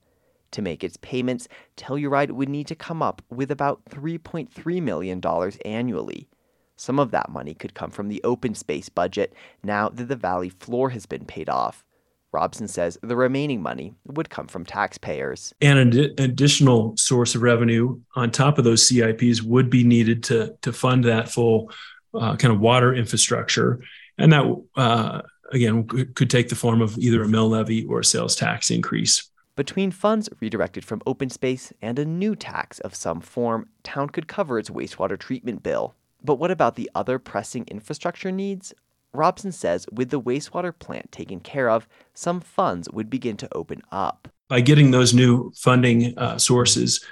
To 0.52 0.62
make 0.62 0.82
its 0.82 0.96
payments, 0.96 1.48
Telluride 1.76 2.32
would 2.32 2.48
need 2.48 2.66
to 2.68 2.74
come 2.74 3.02
up 3.02 3.22
with 3.30 3.50
about 3.50 3.84
$3.3 3.86 4.82
million 4.82 5.22
annually. 5.64 6.28
Some 6.76 6.98
of 6.98 7.10
that 7.10 7.30
money 7.30 7.54
could 7.54 7.74
come 7.74 7.90
from 7.90 8.08
the 8.08 8.22
open 8.24 8.54
space 8.54 8.88
budget 8.88 9.34
now 9.62 9.88
that 9.90 10.08
the 10.08 10.16
valley 10.16 10.48
floor 10.48 10.90
has 10.90 11.06
been 11.06 11.24
paid 11.24 11.48
off. 11.48 11.84
Robson 12.32 12.68
says 12.68 12.96
the 13.02 13.16
remaining 13.16 13.60
money 13.60 13.94
would 14.06 14.30
come 14.30 14.46
from 14.46 14.64
taxpayers. 14.64 15.52
And 15.60 15.78
an 15.78 16.04
ad- 16.04 16.20
additional 16.20 16.96
source 16.96 17.34
of 17.34 17.42
revenue 17.42 18.00
on 18.14 18.30
top 18.30 18.58
of 18.58 18.64
those 18.64 18.88
CIPs 18.88 19.42
would 19.42 19.68
be 19.68 19.84
needed 19.84 20.22
to, 20.24 20.56
to 20.62 20.72
fund 20.72 21.04
that 21.04 21.28
full 21.28 21.72
uh, 22.14 22.36
kind 22.36 22.54
of 22.54 22.60
water 22.60 22.94
infrastructure. 22.94 23.80
And 24.16 24.32
that 24.32 24.62
uh, 24.76 25.22
again, 25.50 25.86
could 25.86 26.30
take 26.30 26.48
the 26.48 26.54
form 26.54 26.80
of 26.80 26.96
either 26.98 27.22
a 27.22 27.28
mill 27.28 27.48
levy 27.48 27.84
or 27.84 28.00
a 28.00 28.04
sales 28.04 28.36
tax 28.36 28.70
increase. 28.70 29.29
Between 29.56 29.90
funds 29.90 30.28
redirected 30.40 30.84
from 30.84 31.02
open 31.06 31.28
space 31.28 31.72
and 31.82 31.98
a 31.98 32.04
new 32.04 32.34
tax 32.36 32.78
of 32.80 32.94
some 32.94 33.20
form, 33.20 33.68
town 33.82 34.08
could 34.08 34.28
cover 34.28 34.58
its 34.58 34.70
wastewater 34.70 35.18
treatment 35.18 35.62
bill. 35.62 35.94
But 36.22 36.36
what 36.36 36.50
about 36.50 36.76
the 36.76 36.90
other 36.94 37.18
pressing 37.18 37.64
infrastructure 37.66 38.30
needs? 38.30 38.72
Robson 39.12 39.52
says 39.52 39.86
with 39.92 40.10
the 40.10 40.20
wastewater 40.20 40.72
plant 40.78 41.10
taken 41.10 41.40
care 41.40 41.68
of, 41.68 41.88
some 42.14 42.40
funds 42.40 42.88
would 42.90 43.10
begin 43.10 43.36
to 43.38 43.48
open 43.54 43.82
up. 43.90 44.28
By 44.48 44.60
getting 44.60 44.92
those 44.92 45.12
new 45.12 45.52
funding 45.56 46.16
uh, 46.16 46.38
sources, 46.38 47.04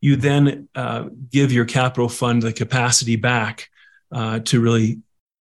you 0.00 0.16
then 0.16 0.68
uh, 0.74 1.04
give 1.32 1.52
your 1.52 1.64
capital 1.64 2.08
fund 2.08 2.42
the 2.42 2.52
capacity 2.52 3.16
back 3.16 3.70
uh, 4.12 4.40
to 4.40 4.60
really 4.60 5.00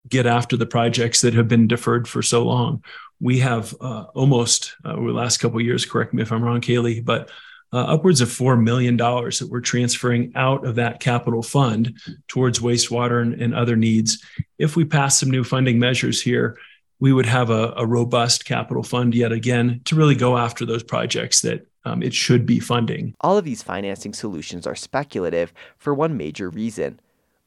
get 0.08 0.26
after 0.26 0.56
the 0.56 0.66
projects 0.66 1.20
that 1.22 1.34
have 1.34 1.48
been 1.48 1.66
deferred 1.66 2.06
for 2.06 2.22
so 2.22 2.44
long. 2.44 2.82
We 3.20 3.38
have 3.40 3.74
uh, 3.80 4.04
almost 4.14 4.74
uh, 4.84 4.92
over 4.92 5.08
the 5.08 5.16
last 5.16 5.38
couple 5.38 5.60
years, 5.60 5.86
correct 5.86 6.14
me 6.14 6.22
if 6.22 6.32
I'm 6.32 6.42
wrong, 6.42 6.60
Kaylee, 6.60 7.04
but 7.04 7.30
uh, 7.72 7.78
upwards 7.78 8.20
of 8.20 8.28
$4 8.28 8.62
million 8.62 8.96
that 8.96 9.48
we're 9.50 9.60
transferring 9.60 10.32
out 10.36 10.64
of 10.64 10.76
that 10.76 11.00
capital 11.00 11.42
fund 11.42 11.98
towards 12.28 12.60
wastewater 12.60 13.20
and, 13.20 13.34
and 13.34 13.54
other 13.54 13.74
needs. 13.74 14.24
If 14.58 14.76
we 14.76 14.84
pass 14.84 15.18
some 15.18 15.30
new 15.30 15.42
funding 15.42 15.78
measures 15.80 16.22
here, 16.22 16.56
we 17.00 17.12
would 17.12 17.26
have 17.26 17.50
a, 17.50 17.74
a 17.76 17.84
robust 17.84 18.44
capital 18.44 18.84
fund 18.84 19.14
yet 19.14 19.32
again 19.32 19.80
to 19.86 19.96
really 19.96 20.14
go 20.14 20.38
after 20.38 20.64
those 20.64 20.84
projects 20.84 21.40
that 21.40 21.66
um, 21.84 22.02
it 22.02 22.14
should 22.14 22.46
be 22.46 22.60
funding. 22.60 23.14
All 23.20 23.36
of 23.36 23.44
these 23.44 23.62
financing 23.62 24.14
solutions 24.14 24.66
are 24.66 24.76
speculative 24.76 25.52
for 25.76 25.92
one 25.92 26.16
major 26.16 26.48
reason 26.48 27.00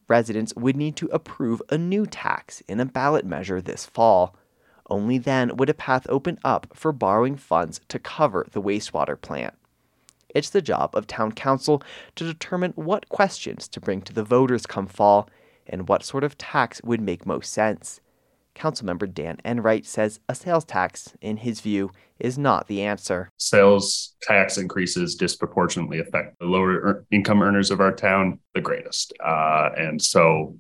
residents 0.08 0.54
would 0.56 0.76
need 0.76 0.96
to 0.98 1.08
approve 1.08 1.62
a 1.70 1.78
new 1.78 2.06
tax 2.06 2.62
in 2.68 2.80
a 2.80 2.86
ballot 2.86 3.26
measure 3.26 3.62
this 3.62 3.86
fall. 3.86 4.36
Only 4.90 5.18
then 5.18 5.58
would 5.58 5.70
a 5.70 5.74
path 5.74 6.06
open 6.10 6.40
up 6.44 6.68
for 6.74 6.92
borrowing 6.92 7.36
funds 7.36 7.82
to 7.90 8.00
cover 8.00 8.48
the 8.52 8.62
wastewater 8.62 9.20
plant. 9.20 9.54
It's 10.34 10.50
the 10.50 10.62
job 10.62 10.96
of 10.96 11.08
town 11.08 11.32
council 11.32 11.82
to 12.16 12.24
determine 12.24 12.74
what 12.76 13.10
questions 13.10 13.68
to 13.70 13.82
bring 13.82 14.02
to 14.04 14.14
the 14.14 14.24
voters 14.24 14.66
come 14.66 14.88
fall 14.88 15.30
and 15.66 15.88
what 15.88 16.04
sort 16.04 16.24
of 16.24 16.38
tax 16.38 16.82
would 16.84 17.02
make 17.02 17.26
most 17.26 17.52
sense. 17.52 18.00
Councilmember 18.56 19.14
Dan 19.14 19.38
Enright 19.46 19.86
says 19.86 20.20
a 20.28 20.36
sales 20.36 20.66
tax, 20.66 21.14
in 21.22 21.38
his 21.38 21.62
view, 21.62 21.92
is 22.20 22.38
not 22.38 22.68
the 22.68 22.82
answer. 22.82 23.30
Sales 23.38 24.16
tax 24.22 24.58
increases 24.58 25.16
disproportionately 25.16 26.00
affect 26.00 26.40
the 26.40 26.46
lower 26.46 27.06
income 27.12 27.44
earners 27.44 27.70
of 27.70 27.80
our 27.80 27.94
town 27.94 28.40
the 28.56 28.62
greatest. 28.62 29.14
Uh, 29.24 29.70
and 29.78 30.02
so, 30.02 30.58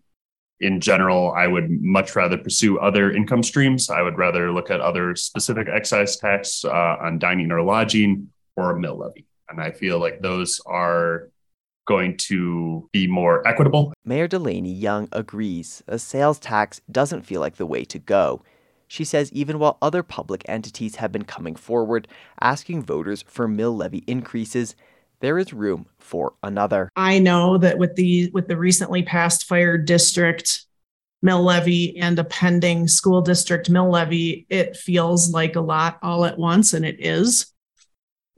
in 0.59 0.79
general, 0.79 1.31
I 1.31 1.47
would 1.47 1.69
much 1.69 2.15
rather 2.15 2.37
pursue 2.37 2.79
other 2.79 3.11
income 3.11 3.43
streams. 3.43 3.89
I 3.89 4.01
would 4.01 4.17
rather 4.17 4.51
look 4.51 4.71
at 4.71 4.81
other 4.81 5.15
specific 5.15 5.67
excise 5.67 6.17
tax 6.17 6.65
uh, 6.65 6.97
on 6.99 7.19
dining 7.19 7.51
or 7.51 7.61
lodging 7.61 8.29
or 8.55 8.71
a 8.71 8.79
mill 8.79 8.97
levy. 8.97 9.25
And 9.49 9.61
I 9.61 9.71
feel 9.71 9.99
like 9.99 10.21
those 10.21 10.59
are 10.65 11.29
going 11.87 12.17
to 12.17 12.89
be 12.91 13.07
more 13.07 13.47
equitable. 13.47 13.93
Mayor 14.03 14.27
DeLanie 14.27 14.79
Young 14.79 15.07
agrees 15.11 15.83
a 15.87 15.97
sales 15.97 16.39
tax 16.39 16.81
doesn't 16.91 17.21
feel 17.21 17.39
like 17.39 17.55
the 17.55 17.65
way 17.65 17.85
to 17.85 17.99
go. 17.99 18.41
She 18.87 19.03
says 19.03 19.31
even 19.31 19.59
while 19.59 19.77
other 19.81 20.03
public 20.03 20.43
entities 20.47 20.97
have 20.97 21.11
been 21.11 21.23
coming 21.23 21.55
forward 21.55 22.07
asking 22.41 22.83
voters 22.83 23.23
for 23.27 23.47
mill 23.47 23.75
levy 23.75 24.03
increases, 24.07 24.75
there 25.19 25.37
is 25.37 25.53
room 25.53 25.87
for 25.99 26.33
another. 26.43 26.89
I 26.95 27.19
know 27.19 27.57
that 27.57 27.77
with 27.77 27.95
the 27.95 28.29
with 28.33 28.47
the 28.47 28.57
recently 28.57 29.03
passed 29.03 29.45
fire 29.45 29.77
district 29.77 30.65
mill 31.21 31.43
levy 31.43 31.97
and 31.97 32.17
a 32.19 32.23
pending 32.23 32.87
school 32.87 33.21
district 33.21 33.69
mill 33.69 33.89
levy, 33.89 34.45
it 34.49 34.77
feels 34.77 35.31
like 35.31 35.55
a 35.55 35.61
lot 35.61 35.97
all 36.01 36.25
at 36.25 36.37
once 36.37 36.73
and 36.73 36.85
it 36.85 36.97
is. 36.99 37.47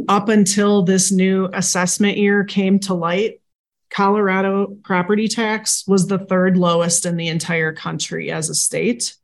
Up 0.08 0.30
until 0.30 0.84
this 0.84 1.12
new 1.12 1.50
assessment 1.54 2.18
year 2.18 2.46
came 2.46 2.80
to 2.80 2.94
light, 2.94 3.42
Colorado 3.90 4.78
property 4.84 5.28
tax 5.28 5.84
was 5.88 6.08
the 6.08 6.20
third 6.20 6.56
lowest 6.58 7.06
in 7.06 7.18
the 7.18 7.28
entire 7.28 7.74
country 7.74 8.32
as 8.32 8.50
a 8.50 8.56
state. 8.56 9.16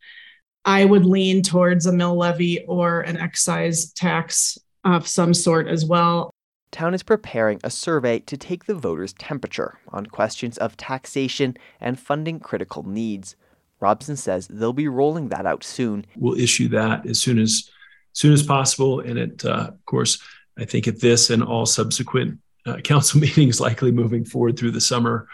I 0.65 0.83
would 0.83 1.05
lean 1.05 1.43
towards 1.43 1.85
a 1.85 1.93
mill 1.93 2.17
levy 2.17 2.65
or 2.65 3.01
an 3.01 3.17
excise 3.17 3.93
tax 3.93 4.57
of 4.83 5.07
some 5.07 5.33
sort 5.33 5.67
as 5.67 5.85
well. 5.85 6.35
Town 6.75 6.94
is 6.94 7.03
preparing 7.03 7.62
a 7.63 7.70
survey 7.70 8.20
to 8.20 8.36
take 8.36 8.65
the 8.65 8.75
voters' 8.75 9.13
temperature 9.13 9.79
on 9.94 10.08
questions 10.08 10.58
of 10.58 10.75
taxation 10.75 11.55
and 11.79 11.98
funding 11.98 12.38
critical 12.38 12.84
needs. 12.84 13.38
Robson 13.79 14.17
says 14.17 14.50
they'll 14.50 14.74
be 14.74 14.89
rolling 14.89 15.29
that 15.29 15.46
out 15.46 15.63
soon. 15.63 16.05
We'll 16.17 16.38
issue 16.38 16.67
that 16.67 17.05
as 17.05 17.17
soon 17.17 17.39
as, 17.39 17.70
as 18.13 18.20
soon 18.20 18.34
as 18.34 18.44
possible, 18.44 19.00
and 19.00 19.17
it, 19.17 19.46
uh, 19.46 19.70
of 19.70 19.86
course, 19.86 20.22
I 20.60 20.65
think 20.65 20.86
at 20.89 21.00
this 21.00 21.29
and 21.29 21.41
all 21.41 21.65
subsequent 21.65 22.39
uh, 22.65 22.75
council 22.84 23.22
meetings, 23.22 23.62
likely 23.62 23.94
moving 23.94 24.25
forward 24.25 24.60
through 24.60 24.72
the 24.72 24.82
summer 24.82 25.29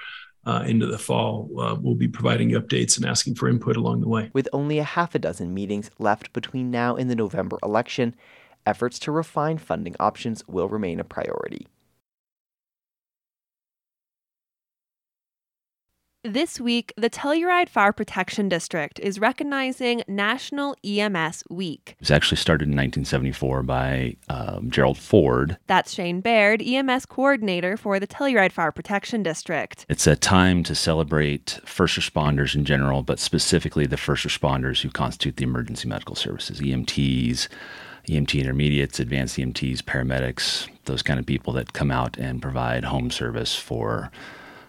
uh, 0.46 0.64
into 0.68 0.86
the 0.86 1.00
fall, 1.00 1.50
uh, 1.60 1.74
we'll 1.74 1.96
be 1.96 2.08
providing 2.08 2.52
updates 2.52 2.98
and 2.98 3.06
asking 3.08 3.34
for 3.34 3.50
input 3.50 3.78
along 3.78 4.02
the 4.02 4.08
way. 4.08 4.30
With 4.32 4.48
only 4.54 4.78
a 4.78 4.84
half 4.84 5.16
a 5.16 5.20
dozen 5.20 5.56
meetings 5.56 5.90
left 5.98 6.34
between 6.34 6.70
now 6.70 6.96
and 6.96 7.10
the 7.10 7.16
November 7.16 7.58
election, 7.64 8.14
efforts 8.66 9.00
to 9.00 9.12
refine 9.12 9.58
funding 9.58 9.96
options 10.00 10.48
will 10.48 10.70
remain 10.70 11.00
a 11.00 11.04
priority. 11.04 11.68
This 16.24 16.62
week, 16.62 16.94
the 16.96 17.10
Telluride 17.10 17.68
Fire 17.68 17.92
Protection 17.92 18.48
District 18.48 19.00
is 19.00 19.18
recognizing 19.18 20.04
National 20.08 20.76
EMS 20.86 21.44
Week. 21.50 21.96
It 21.98 22.00
was 22.00 22.12
actually 22.12 22.38
started 22.38 22.66
in 22.66 22.76
1974 22.76 23.64
by 23.64 24.18
um, 24.30 24.70
Gerald 24.70 25.00
Ford. 25.00 25.58
That's 25.66 25.92
Shane 25.92 26.22
Baird, 26.22 26.62
EMS 26.62 27.08
coordinator 27.08 27.76
for 27.76 28.00
the 28.00 28.06
Telluride 28.06 28.52
Fire 28.52 28.72
Protection 28.72 29.24
District. 29.24 29.84
It's 29.90 30.06
a 30.06 30.16
time 30.16 30.62
to 30.66 30.76
celebrate 30.76 31.60
first 31.66 31.98
responders 31.98 32.54
in 32.54 32.66
general, 32.66 33.02
but 33.02 33.18
specifically 33.18 33.88
the 33.88 33.98
first 33.98 34.24
responders 34.24 34.84
who 34.84 34.92
constitute 34.92 35.38
the 35.38 35.46
emergency 35.46 35.88
medical 35.88 36.16
services, 36.16 36.60
EMTs. 36.62 37.48
EMT 38.08 38.40
intermediates, 38.40 39.00
advanced 39.00 39.38
EMTs, 39.38 39.82
paramedics, 39.84 40.68
those 40.86 41.02
kind 41.02 41.20
of 41.20 41.26
people 41.26 41.54
that 41.54 41.74
come 41.74 41.92
out 41.92 42.18
and 42.18 42.42
provide 42.42 42.86
home 42.86 43.12
service 43.12 43.56
for 43.56 44.12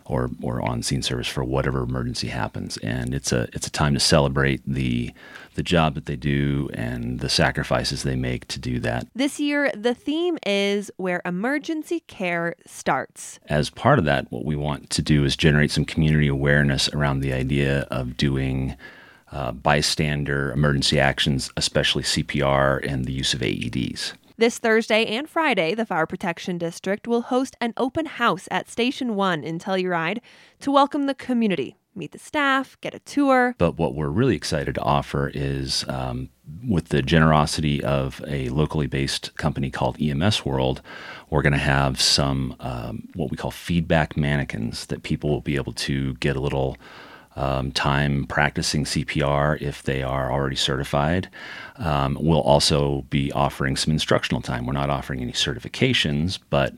or 0.05 0.31
or 0.43 0.61
on 0.61 0.83
scene 0.83 1.03
service 1.03 1.29
for 1.29 1.45
whatever 1.45 1.83
emergency 1.83 2.29
happens. 2.29 2.77
And 2.79 3.15
it's 3.15 3.33
a 3.33 3.49
it's 3.53 3.67
a 3.67 3.71
time 3.71 3.95
to 3.95 4.01
celebrate 4.01 4.63
the 4.67 5.13
the 5.55 5.63
job 5.63 5.95
that 5.95 6.07
they 6.07 6.17
do 6.17 6.71
and 6.75 7.21
the 7.21 7.29
sacrifices 7.29 8.03
they 8.03 8.17
make 8.17 8.49
to 8.49 8.59
do 8.59 8.81
that. 8.81 9.07
This 9.15 9.39
year, 9.39 9.71
the 9.75 9.95
theme 9.95 10.39
is 10.47 10.91
where 10.97 11.21
emergency 11.25 12.01
care 12.01 12.55
starts. 12.67 13.39
As 13.49 13.71
part 13.71 13.99
of 13.99 14.05
that, 14.07 14.31
what 14.31 14.45
we 14.45 14.57
want 14.57 14.91
to 14.91 15.03
do 15.03 15.25
is 15.25 15.37
generate 15.37 15.71
some 15.71 15.85
community 15.85 16.29
awareness 16.29 16.89
around 16.91 17.21
the 17.21 17.33
idea 17.33 17.83
of 17.91 18.17
doing. 18.17 18.77
Uh, 19.33 19.51
bystander 19.51 20.53
emergency 20.53 21.01
actions, 21.01 21.51
especially 21.57 22.03
CPR 22.03 22.87
and 22.87 23.07
the 23.07 23.13
use 23.13 23.33
of 23.33 23.41
AEDs. 23.41 24.13
This 24.37 24.59
Thursday 24.59 25.07
and 25.07 25.29
Friday, 25.29 25.75
the 25.75 25.87
Fire 25.87 26.05
Protection 26.05 26.59
District 26.59 27.07
will 27.07 27.23
host 27.23 27.57
an 27.61 27.73
open 27.77 28.07
house 28.07 28.49
at 28.51 28.69
Station 28.69 29.15
1 29.15 29.45
in 29.45 29.59
Telluride 29.59 30.19
to 30.61 30.71
welcome 30.71 31.07
the 31.07 31.15
community, 31.15 31.77
meet 31.95 32.13
the 32.13 32.19
staff, 32.19 32.77
get 32.81 32.95
a 32.95 32.99
tour. 32.99 33.55
But 33.57 33.79
what 33.79 33.95
we're 33.95 34.09
really 34.09 34.35
excited 34.35 34.75
to 34.75 34.83
offer 34.83 35.31
is 35.33 35.85
um, 35.89 36.29
with 36.67 36.89
the 36.89 37.03
generosity 37.03 37.85
of 37.85 38.21
a 38.27 38.49
locally 38.49 38.87
based 38.87 39.35
company 39.37 39.71
called 39.71 39.97
EMS 40.01 40.45
World, 40.45 40.83
we're 41.31 41.43
going 41.43 41.53
to 41.53 41.59
have 41.59 42.01
some 42.01 42.57
um, 42.61 43.09
what 43.15 43.31
we 43.31 43.37
call 43.37 43.51
feedback 43.51 44.17
mannequins 44.17 44.87
that 44.87 45.03
people 45.03 45.31
will 45.31 45.41
be 45.41 45.57
able 45.57 45.73
to 45.75 46.15
get 46.15 46.37
a 46.37 46.41
little 46.41 46.77
um, 47.37 47.73
time 47.73 48.27
practicing 48.27 48.85
CPR 48.85 49.61
if 49.61 49.83
they 49.83 50.03
are 50.03 50.31
already 50.31 50.57
certified. 50.57 51.29
Um, 51.77 52.19
we'll 52.21 52.41
also 52.41 53.03
be 53.11 53.33
offering 53.33 53.77
some 53.77 53.93
instructional 53.93 54.43
time. 54.43 54.67
We're 54.67 54.73
not 54.73 54.91
offering 54.91 55.21
any 55.21 55.33
certifications, 55.33 56.39
but 56.51 56.75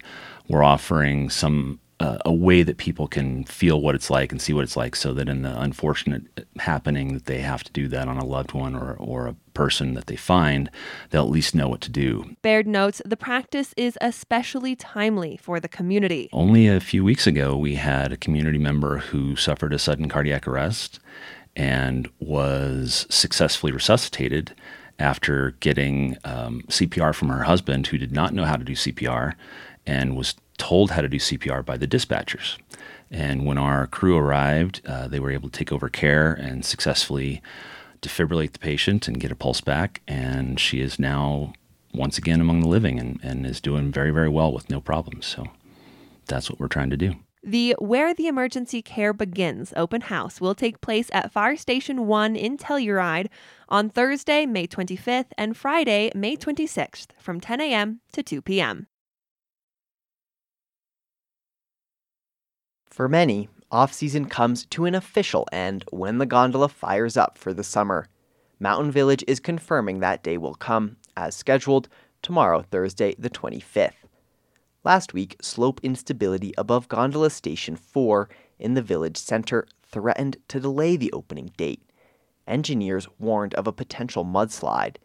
we're 0.48 0.62
offering 0.62 1.30
some 1.30 1.80
uh, 2.00 2.18
a 2.24 2.32
way 2.32 2.62
that 2.62 2.76
people 2.76 3.06
can 3.06 3.44
feel 3.44 3.80
what 3.80 3.94
it's 3.94 4.10
like 4.10 4.32
and 4.32 4.42
see 4.42 4.52
what 4.52 4.64
it's 4.64 4.76
like 4.76 4.96
so 4.96 5.12
that 5.14 5.28
in 5.28 5.42
the 5.42 5.60
unfortunate 5.60 6.46
happening 6.58 7.14
that 7.14 7.26
they 7.26 7.38
have 7.40 7.62
to 7.64 7.72
do 7.72 7.88
that 7.88 8.08
on 8.08 8.18
a 8.18 8.24
loved 8.24 8.52
one 8.52 8.74
or, 8.74 8.94
or 8.94 9.28
a 9.28 9.36
person 9.54 9.94
that 9.94 10.06
they 10.06 10.16
find, 10.16 10.70
they'll 11.10 11.24
at 11.24 11.30
least 11.30 11.54
know 11.54 11.68
what 11.68 11.80
to 11.82 11.90
do. 11.90 12.36
Baird 12.42 12.66
notes 12.66 13.00
the 13.04 13.16
practice 13.16 13.72
is 13.76 13.96
especially 14.00 14.76
timely 14.76 15.36
for 15.36 15.60
the 15.60 15.68
community. 15.68 16.28
Only 16.32 16.68
a 16.68 16.80
few 16.80 17.04
weeks 17.04 17.26
ago, 17.26 17.56
we 17.56 17.76
had 17.76 18.12
a 18.12 18.16
community 18.16 18.58
member 18.58 18.98
who 18.98 19.36
suffered 19.36 19.72
a 19.72 19.78
sudden 19.78 20.08
cardiac 20.08 20.46
arrest 20.46 21.00
and 21.56 22.08
was 22.18 23.06
successfully 23.08 23.72
resuscitated 23.72 24.54
after 24.98 25.52
getting 25.60 26.16
um, 26.24 26.62
CPR 26.68 27.14
from 27.14 27.28
her 27.28 27.44
husband, 27.44 27.88
who 27.88 27.98
did 27.98 28.12
not 28.12 28.34
know 28.34 28.44
how 28.44 28.56
to 28.56 28.64
do 28.64 28.74
CPR 28.74 29.34
and 29.86 30.16
was 30.16 30.34
told 30.58 30.92
how 30.92 31.00
to 31.00 31.08
do 31.08 31.18
CPR 31.18 31.64
by 31.64 31.76
the 31.76 31.86
dispatchers. 31.86 32.56
And 33.10 33.44
when 33.44 33.58
our 33.58 33.86
crew 33.86 34.16
arrived, 34.16 34.80
uh, 34.86 35.08
they 35.08 35.20
were 35.20 35.30
able 35.30 35.48
to 35.48 35.58
take 35.58 35.72
over 35.72 35.88
care 35.88 36.32
and 36.32 36.64
successfully 36.64 37.42
defibrillate 38.04 38.52
the 38.52 38.58
patient 38.58 39.08
and 39.08 39.18
get 39.18 39.32
a 39.32 39.36
pulse 39.36 39.60
back. 39.60 40.02
And 40.06 40.60
she 40.60 40.80
is 40.80 40.98
now 40.98 41.52
once 41.92 42.18
again 42.18 42.40
among 42.40 42.60
the 42.60 42.68
living 42.68 42.98
and, 42.98 43.18
and 43.22 43.46
is 43.46 43.60
doing 43.60 43.90
very, 43.90 44.10
very 44.10 44.28
well 44.28 44.52
with 44.52 44.70
no 44.70 44.80
problems. 44.80 45.26
So 45.26 45.46
that's 46.26 46.50
what 46.50 46.60
we're 46.60 46.68
trying 46.68 46.90
to 46.90 46.96
do. 46.96 47.14
The 47.42 47.76
Where 47.78 48.14
the 48.14 48.26
Emergency 48.26 48.80
Care 48.80 49.12
Begins 49.12 49.74
open 49.76 50.02
house 50.02 50.40
will 50.40 50.54
take 50.54 50.80
place 50.80 51.10
at 51.12 51.30
Fire 51.30 51.56
Station 51.56 52.06
1 52.06 52.36
in 52.36 52.56
Telluride 52.56 53.28
on 53.68 53.90
Thursday, 53.90 54.46
May 54.46 54.66
25th 54.66 55.26
and 55.36 55.54
Friday, 55.54 56.10
May 56.14 56.36
26th 56.36 57.08
from 57.18 57.40
10 57.40 57.60
a.m. 57.60 58.00
to 58.12 58.22
2 58.22 58.40
p.m. 58.40 58.86
For 62.86 63.08
many, 63.08 63.48
off 63.74 63.92
season 63.92 64.26
comes 64.26 64.64
to 64.66 64.84
an 64.84 64.94
official 64.94 65.48
end 65.50 65.84
when 65.90 66.18
the 66.18 66.26
gondola 66.26 66.68
fires 66.68 67.16
up 67.16 67.36
for 67.36 67.52
the 67.52 67.64
summer. 67.64 68.06
Mountain 68.60 68.92
Village 68.92 69.24
is 69.26 69.40
confirming 69.40 69.98
that 69.98 70.22
day 70.22 70.38
will 70.38 70.54
come, 70.54 70.96
as 71.16 71.34
scheduled, 71.34 71.88
tomorrow, 72.22 72.62
Thursday, 72.62 73.16
the 73.18 73.28
25th. 73.28 74.06
Last 74.84 75.12
week, 75.12 75.36
slope 75.42 75.80
instability 75.82 76.54
above 76.56 76.86
Gondola 76.86 77.30
Station 77.30 77.74
4 77.74 78.28
in 78.60 78.74
the 78.74 78.82
village 78.82 79.16
center 79.16 79.66
threatened 79.82 80.36
to 80.46 80.60
delay 80.60 80.96
the 80.96 81.12
opening 81.12 81.50
date. 81.56 81.82
Engineers 82.46 83.08
warned 83.18 83.54
of 83.54 83.66
a 83.66 83.72
potential 83.72 84.24
mudslide. 84.24 84.98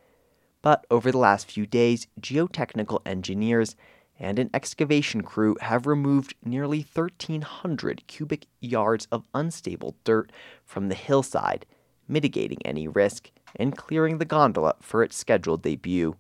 But 0.62 0.86
over 0.92 1.12
the 1.12 1.18
last 1.18 1.50
few 1.50 1.66
days, 1.66 2.06
geotechnical 2.22 3.00
engineers 3.04 3.76
and 4.20 4.38
an 4.38 4.50
excavation 4.54 5.22
crew 5.22 5.56
have 5.62 5.88
removed 5.88 6.36
nearly 6.44 6.86
1,300 6.94 8.06
cubic 8.08 8.48
yards 8.60 9.08
of 9.12 9.24
unstable 9.34 9.96
dirt 10.04 10.32
from 10.66 10.90
the 10.90 10.96
hillside, 10.96 11.66
mitigating 12.08 12.60
any 12.66 12.88
risk 12.88 13.32
and 13.56 13.78
clearing 13.78 14.18
the 14.18 14.26
gondola 14.26 14.76
for 14.82 15.02
its 15.02 15.16
scheduled 15.16 15.62
debut. 15.62 16.16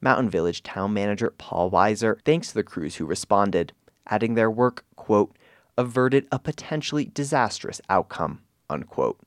Mountain 0.00 0.28
Village 0.28 0.62
town 0.62 0.92
manager 0.92 1.32
Paul 1.38 1.70
Wisor 1.70 2.18
thanks 2.24 2.52
the 2.52 2.62
crews 2.62 2.96
who 2.96 3.06
responded, 3.06 3.72
adding 4.06 4.34
their 4.34 4.50
work, 4.50 4.84
quote, 4.96 5.34
averted 5.78 6.26
a 6.30 6.38
potentially 6.38 7.06
disastrous 7.06 7.80
outcome, 7.88 8.42
unquote. 8.68 9.18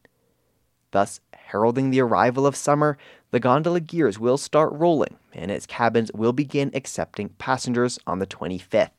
Thus, 0.92 1.20
heralding 1.34 1.90
the 1.90 2.02
arrival 2.02 2.46
of 2.46 2.56
summer, 2.56 2.98
the 3.32 3.40
gondola 3.40 3.80
gears 3.80 4.20
will 4.20 4.38
start 4.38 4.72
rolling 4.74 5.18
and 5.34 5.52
its 5.52 5.66
cabins 5.66 6.12
will 6.14 6.34
begin 6.34 6.72
accepting 6.74 7.30
passengers 7.38 8.00
on 8.08 8.20
the 8.20 8.28
25th. 8.28 8.92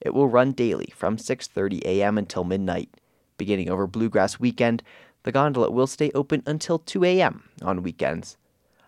It 0.00 0.14
will 0.14 0.28
run 0.28 0.52
daily 0.52 0.92
from 0.94 1.16
6:30 1.16 1.82
a.m. 1.84 2.18
until 2.18 2.44
midnight. 2.44 2.90
Beginning 3.38 3.70
over 3.70 3.86
Bluegrass 3.86 4.38
weekend, 4.38 4.82
the 5.22 5.32
gondola 5.32 5.70
will 5.70 5.86
stay 5.86 6.10
open 6.14 6.42
until 6.46 6.78
2 6.78 7.04
a.m. 7.04 7.48
on 7.62 7.82
weekends. 7.82 8.36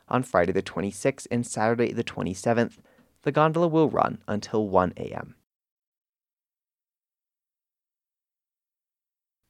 On 0.08 0.22
Friday 0.22 0.52
the 0.52 0.62
26th 0.62 1.26
and 1.30 1.46
Saturday 1.46 1.92
the 1.92 2.04
27th, 2.04 2.78
the 3.22 3.32
gondola 3.32 3.68
will 3.68 3.88
run 3.88 4.18
until 4.28 4.68
1 4.68 4.92
a.m. 4.96 5.34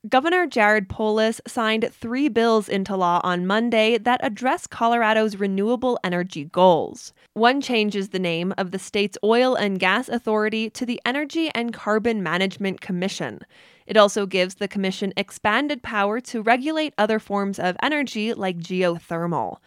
Governor 0.09 0.45
Jared 0.45 0.87
Polis 0.87 1.41
signed 1.47 1.89
three 1.91 2.29
bills 2.29 2.69
into 2.69 2.95
law 2.95 3.21
on 3.23 3.47
Monday 3.47 3.97
that 3.97 4.19
address 4.21 4.67
Colorado's 4.67 5.37
renewable 5.37 5.97
energy 6.03 6.43
goals. 6.43 7.11
One 7.33 7.59
changes 7.59 8.09
the 8.09 8.19
name 8.19 8.53
of 8.55 8.69
the 8.69 8.77
state's 8.77 9.17
oil 9.23 9.55
and 9.55 9.79
gas 9.79 10.07
authority 10.07 10.69
to 10.71 10.85
the 10.85 11.01
Energy 11.05 11.49
and 11.55 11.73
Carbon 11.73 12.21
Management 12.21 12.81
Commission. 12.81 13.39
It 13.87 13.97
also 13.97 14.27
gives 14.27 14.55
the 14.55 14.67
commission 14.67 15.11
expanded 15.17 15.81
power 15.81 16.19
to 16.19 16.43
regulate 16.43 16.93
other 16.99 17.17
forms 17.17 17.57
of 17.57 17.75
energy 17.81 18.31
like 18.33 18.59
geothermal. 18.59 19.57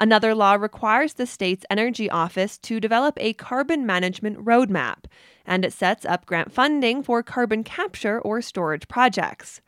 Another 0.00 0.34
law 0.34 0.54
requires 0.54 1.14
the 1.14 1.26
state's 1.26 1.64
energy 1.70 2.10
office 2.10 2.58
to 2.58 2.80
develop 2.80 3.16
a 3.20 3.34
carbon 3.34 3.86
management 3.86 4.44
roadmap, 4.44 5.04
and 5.46 5.64
it 5.64 5.72
sets 5.72 6.04
up 6.04 6.26
grant 6.26 6.50
funding 6.50 7.00
for 7.00 7.22
carbon 7.22 7.62
capture 7.62 8.20
or 8.20 8.42
storage 8.42 8.88
projects. 8.88 9.60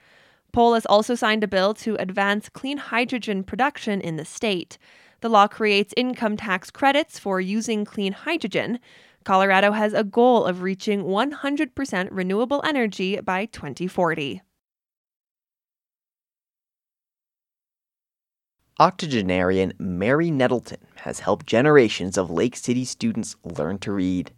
Polis 0.57 0.87
also 0.87 1.15
signed 1.15 1.45
a 1.45 1.47
bill 1.47 1.75
to 1.75 1.97
advance 1.97 2.49
clean 2.49 2.79
hydrogen 2.79 3.45
production 3.45 4.01
in 4.01 4.17
the 4.17 4.25
state. 4.25 4.79
The 5.21 5.29
law 5.29 5.49
creates 5.49 5.93
income 5.99 6.39
tax 6.39 6.71
credits 6.71 7.19
for 7.19 7.43
using 7.43 7.85
clean 7.85 8.15
hydrogen. 8.15 8.79
Colorado 9.23 9.73
has 9.73 9.93
a 9.93 10.03
goal 10.03 10.47
of 10.47 10.63
reaching 10.63 11.05
100% 11.05 12.09
renewable 12.11 12.63
energy 12.65 13.21
by 13.21 13.45
2040. 13.45 14.41
Octogenarian 18.81 19.75
Mary 19.79 20.31
Nettleton 20.31 20.87
has 20.95 21.21
helped 21.21 21.45
generations 21.45 22.17
of 22.17 22.31
Lake 22.31 22.57
City 22.57 22.87
students 22.87 23.37
learn 23.45 23.77
to 23.81 23.93
read. 23.93 24.33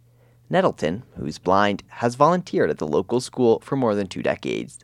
Nettleton, 0.49 1.03
who's 1.15 1.39
blind, 1.39 1.83
has 1.87 2.15
volunteered 2.15 2.69
at 2.69 2.77
the 2.77 2.87
local 2.87 3.21
school 3.21 3.61
for 3.61 3.77
more 3.77 3.95
than 3.95 4.07
two 4.07 4.21
decades. 4.21 4.79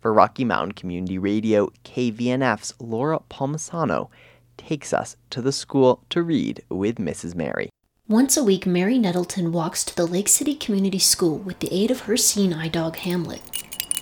For 0.00 0.12
Rocky 0.12 0.44
Mountain 0.44 0.72
Community 0.72 1.18
Radio, 1.18 1.72
KVNF's 1.84 2.72
Laura 2.78 3.18
Palmisano 3.28 4.10
takes 4.56 4.92
us 4.92 5.16
to 5.30 5.42
the 5.42 5.50
school 5.50 6.04
to 6.10 6.22
read 6.22 6.62
with 6.68 6.96
Mrs. 6.96 7.34
Mary. 7.34 7.68
Once 8.06 8.36
a 8.36 8.44
week, 8.44 8.64
Mary 8.64 8.96
Nettleton 8.96 9.50
walks 9.50 9.82
to 9.84 9.96
the 9.96 10.06
Lake 10.06 10.28
City 10.28 10.54
Community 10.54 11.00
School 11.00 11.38
with 11.38 11.58
the 11.58 11.72
aid 11.74 11.90
of 11.90 12.02
her 12.02 12.16
seeing 12.16 12.54
eye 12.54 12.68
dog 12.68 12.96
Hamlet. 12.96 13.42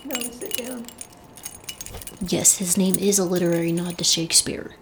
No, 0.05 0.19
sit 0.19 0.57
down. 0.57 0.85
Yes, 2.21 2.57
his 2.57 2.77
name 2.77 2.95
is 2.95 3.17
a 3.17 3.25
literary 3.25 3.71
nod 3.71 3.97
to 3.97 4.03
Shakespeare. 4.03 4.75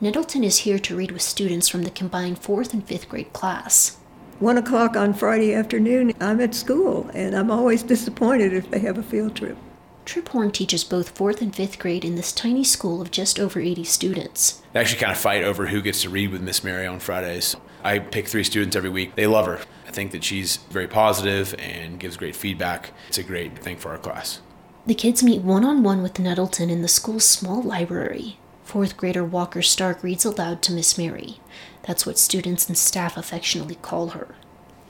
Nettleton 0.00 0.44
is 0.44 0.58
here 0.58 0.78
to 0.78 0.96
read 0.96 1.10
with 1.10 1.20
students 1.20 1.68
from 1.68 1.82
the 1.82 1.90
combined 1.90 2.38
fourth 2.38 2.72
and 2.72 2.86
fifth 2.86 3.08
grade 3.08 3.32
class. 3.32 3.98
One 4.38 4.56
o'clock 4.56 4.96
on 4.96 5.14
Friday 5.14 5.52
afternoon, 5.52 6.14
I'm 6.20 6.40
at 6.40 6.54
school, 6.54 7.10
and 7.12 7.34
I'm 7.34 7.50
always 7.50 7.82
disappointed 7.82 8.52
if 8.52 8.70
they 8.70 8.78
have 8.78 8.98
a 8.98 9.02
field 9.02 9.34
trip. 9.34 9.58
Trip 10.04 10.28
Horn 10.28 10.50
teaches 10.50 10.82
both 10.82 11.10
fourth 11.10 11.40
and 11.40 11.54
fifth 11.54 11.78
grade 11.78 12.04
in 12.04 12.16
this 12.16 12.32
tiny 12.32 12.64
school 12.64 13.00
of 13.00 13.10
just 13.10 13.38
over 13.38 13.60
80 13.60 13.84
students. 13.84 14.62
They 14.72 14.80
actually 14.80 15.00
kind 15.00 15.12
of 15.12 15.18
fight 15.18 15.44
over 15.44 15.66
who 15.66 15.82
gets 15.82 16.02
to 16.02 16.10
read 16.10 16.30
with 16.30 16.42
Miss 16.42 16.64
Mary 16.64 16.86
on 16.86 17.00
Fridays. 17.00 17.56
I 17.82 17.98
pick 17.98 18.26
three 18.28 18.44
students 18.44 18.76
every 18.76 18.90
week. 18.90 19.14
They 19.14 19.26
love 19.26 19.46
her. 19.46 19.60
I 19.86 19.90
think 19.90 20.12
that 20.12 20.24
she's 20.24 20.56
very 20.70 20.86
positive 20.86 21.54
and 21.58 21.98
gives 21.98 22.16
great 22.16 22.36
feedback. 22.36 22.92
It's 23.08 23.18
a 23.18 23.22
great 23.22 23.58
thing 23.58 23.76
for 23.76 23.90
our 23.90 23.98
class. 23.98 24.40
The 24.86 24.94
kids 24.94 25.22
meet 25.22 25.42
one 25.42 25.64
on 25.64 25.82
one 25.82 26.02
with 26.02 26.18
Nettleton 26.18 26.70
in 26.70 26.82
the 26.82 26.88
school's 26.88 27.24
small 27.24 27.62
library. 27.62 28.38
Fourth 28.64 28.96
grader 28.96 29.24
Walker 29.24 29.62
Stark 29.62 30.02
reads 30.02 30.24
aloud 30.24 30.62
to 30.62 30.72
Miss 30.72 30.96
Mary. 30.96 31.38
That's 31.82 32.06
what 32.06 32.18
students 32.18 32.68
and 32.68 32.78
staff 32.78 33.16
affectionately 33.16 33.76
call 33.76 34.08
her. 34.10 34.34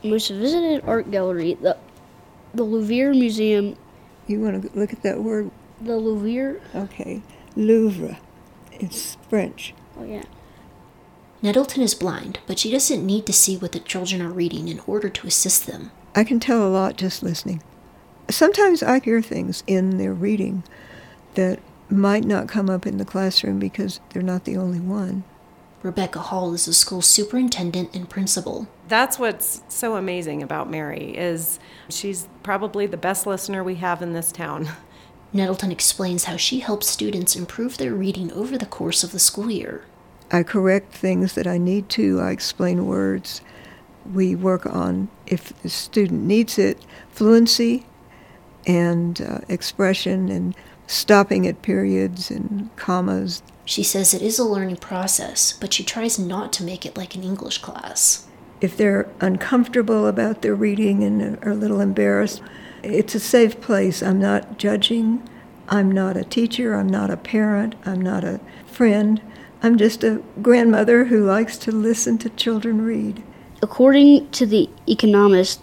Most 0.03 0.31
visited 0.31 0.83
art 0.87 1.11
gallery, 1.11 1.55
the, 1.55 1.77
the 2.55 2.63
Louvre 2.63 3.15
Museum. 3.15 3.77
You 4.31 4.41
want 4.41 4.63
to 4.63 4.79
look 4.79 4.93
at 4.93 5.03
that 5.03 5.25
word? 5.25 5.51
The 5.81 5.97
Louvre? 5.97 6.61
Okay. 6.73 7.21
Louvre. 7.57 8.17
It's 8.71 9.17
French. 9.29 9.75
Oh, 9.99 10.05
yeah. 10.05 10.23
Nettleton 11.43 11.83
is 11.83 11.97
blind, 11.97 12.39
but 12.47 12.57
she 12.57 12.71
doesn't 12.71 13.05
need 13.05 13.27
to 13.27 13.33
see 13.33 13.57
what 13.57 13.73
the 13.73 13.81
children 13.81 14.23
are 14.23 14.31
reading 14.31 14.69
in 14.69 14.79
order 14.87 15.09
to 15.09 15.27
assist 15.27 15.67
them. 15.67 15.91
I 16.15 16.23
can 16.23 16.39
tell 16.39 16.65
a 16.65 16.71
lot 16.71 16.97
just 16.97 17.25
listening. 17.25 17.61
Sometimes 18.29 18.85
I 18.85 19.01
hear 19.01 19.21
things 19.21 19.65
in 19.67 19.99
their 19.99 20.15
reading 20.15 20.63
that 21.35 21.59
might 21.89 22.25
not 22.25 22.47
come 22.47 22.71
up 22.71 22.87
in 22.87 22.99
the 22.99 23.05
classroom 23.05 23.59
because 23.59 23.99
they're 24.11 24.23
not 24.23 24.45
the 24.45 24.57
only 24.57 24.79
one. 24.79 25.25
Rebecca 25.83 26.21
Hall 26.21 26.55
is 26.55 26.67
the 26.67 26.73
school 26.73 27.03
superintendent 27.03 27.93
and 27.97 28.09
principal. 28.09 28.69
That's 28.91 29.21
what's 29.21 29.63
so 29.69 29.95
amazing 29.95 30.43
about 30.43 30.69
Mary 30.69 31.17
is 31.17 31.61
she's 31.89 32.29
probably 32.43 32.89
the 32.89 32.97
best 32.97 33.25
listener 33.25 33.63
we 33.63 33.77
have 33.77 34.03
in 34.03 34.15
this 34.15 34.33
town. 34.33 34.69
Nettleton 35.33 35.71
explains 35.71 36.25
how 36.25 36.37
she 36.37 36.59
helps 36.59 36.89
students 36.89 37.37
improve 37.37 37.79
their 37.79 37.95
reading 37.95 38.33
over 38.33 38.59
the 38.59 38.67
course 38.67 39.05
of 39.05 39.13
the 39.13 39.21
school 39.21 39.49
year. 39.49 39.85
I 40.33 40.43
correct 40.43 40.93
things 40.93 41.35
that 41.35 41.47
I 41.47 41.57
need 41.57 41.89
to. 41.91 42.21
I 42.21 42.33
explain 42.33 42.85
words. 42.85 43.43
We 44.13 44.35
work 44.35 44.67
on, 44.67 45.09
if 45.25 45.57
the 45.63 45.69
student 45.69 46.23
needs 46.25 46.59
it, 46.59 46.85
fluency 47.13 47.87
and 48.67 49.21
uh, 49.21 49.39
expression 49.49 50.29
and 50.29 50.57
stopping 50.89 51.47
at 51.47 51.63
periods 51.63 52.29
and 52.29 52.75
commas. 52.75 53.41
She 53.65 53.85
says 53.85 54.13
it 54.13 54.23
is 54.23 54.41
a 54.41 54.45
learning 54.45 54.79
process, 54.79 55.53
but 55.53 55.73
she 55.73 55.85
tries 55.85 56.19
not 56.19 56.53
to 56.55 56.65
make 56.65 56.85
it 56.85 56.97
like 56.97 57.15
an 57.15 57.23
English 57.23 57.59
class. 57.59 58.27
If 58.61 58.77
they're 58.77 59.09
uncomfortable 59.21 60.07
about 60.07 60.43
their 60.43 60.55
reading 60.55 61.03
and 61.03 61.43
are 61.45 61.53
a 61.53 61.55
little 61.55 61.81
embarrassed, 61.81 62.43
it's 62.83 63.15
a 63.15 63.21
safe 63.21 63.61
place. 63.61 64.03
I'm 64.03 64.21
not 64.21 64.59
judging. 64.59 65.29
I'm 65.69 65.91
not 65.91 66.17
a 66.17 66.25
teacher. 66.25 66.75
I'm 66.75 66.89
not 66.89 67.11
a 67.11 67.17
parent. 67.17 67.75
I'm 67.87 68.01
not 68.01 68.25
a 68.25 68.41
friend. 68.67 69.21
I'm 69.63 69.79
just 69.79 70.05
a 70.05 70.23
grandmother 70.43 71.05
who 71.05 71.25
likes 71.25 71.57
to 71.59 71.73
listen 71.73 72.19
to 72.19 72.31
children 72.31 72.83
read. 72.83 73.23
According 73.63 74.31
to 74.31 74.47
the 74.47 74.71
economist, 74.87 75.61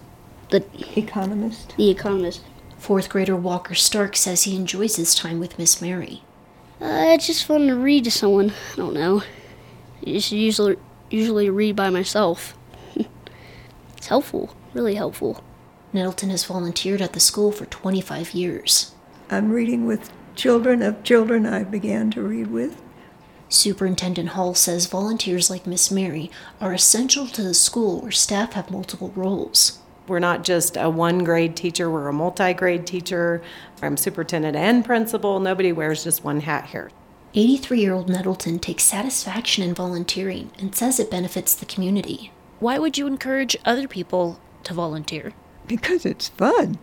the 0.49 0.63
economist, 0.95 1.75
the 1.77 1.89
economist, 1.89 2.43
Fourth 2.77 3.09
grader 3.09 3.35
Walker 3.35 3.73
Stark 3.75 4.15
says 4.15 4.43
he 4.43 4.55
enjoys 4.55 4.95
his 4.95 5.15
time 5.15 5.39
with 5.39 5.57
Miss 5.57 5.81
Mary. 5.81 6.21
Uh, 6.79 7.09
it's 7.09 7.27
just 7.27 7.43
fun 7.43 7.67
to 7.67 7.75
read 7.75 8.03
to 8.03 8.11
someone. 8.11 8.51
I 8.73 8.75
don't 8.75 8.93
know. 8.93 9.23
I 10.01 10.05
just 10.05 10.31
usually 10.31 10.77
usually 11.09 11.49
read 11.49 11.75
by 11.75 11.89
myself. 11.89 12.56
It's 14.07 14.09
helpful, 14.09 14.55
really 14.73 14.95
helpful. 14.95 15.43
Nettleton 15.91 16.29
has 16.29 16.45
volunteered 16.45 17.01
at 17.01 17.11
the 17.11 17.19
school 17.19 17.51
for 17.51 17.65
25 17.65 18.33
years. 18.33 18.95
I'm 19.29 19.51
reading 19.51 19.85
with 19.85 20.13
children 20.33 20.81
of 20.81 21.03
children 21.03 21.45
I 21.45 21.65
began 21.65 22.09
to 22.11 22.21
read 22.21 22.47
with. 22.47 22.81
Superintendent 23.49 24.29
Hall 24.29 24.53
says 24.53 24.85
volunteers 24.85 25.49
like 25.49 25.67
Miss 25.67 25.91
Mary 25.91 26.31
are 26.61 26.71
essential 26.71 27.27
to 27.27 27.43
the 27.43 27.53
school 27.53 27.99
where 27.99 28.11
staff 28.11 28.53
have 28.53 28.71
multiple 28.71 29.11
roles. 29.13 29.79
We're 30.07 30.19
not 30.19 30.45
just 30.45 30.77
a 30.77 30.89
one 30.89 31.25
grade 31.25 31.57
teacher, 31.57 31.91
we're 31.91 32.07
a 32.07 32.13
multi 32.13 32.53
grade 32.53 32.87
teacher. 32.87 33.41
I'm 33.81 33.97
superintendent 33.97 34.55
and 34.55 34.85
principal. 34.85 35.41
Nobody 35.41 35.73
wears 35.73 36.05
just 36.05 36.23
one 36.23 36.39
hat 36.39 36.67
here. 36.67 36.91
83 37.33 37.81
year 37.81 37.93
old 37.93 38.07
Nettleton 38.07 38.59
takes 38.59 38.85
satisfaction 38.85 39.65
in 39.65 39.75
volunteering 39.75 40.51
and 40.57 40.73
says 40.73 40.97
it 40.97 41.11
benefits 41.11 41.53
the 41.53 41.65
community. 41.65 42.31
Why 42.59 42.79
would 42.79 42.97
you 42.97 43.05
encourage 43.05 43.55
other 43.65 43.87
people 43.87 44.39
to 44.63 44.73
volunteer? 44.73 45.33
Because 45.67 46.05
it's 46.05 46.29
fun. 46.29 46.79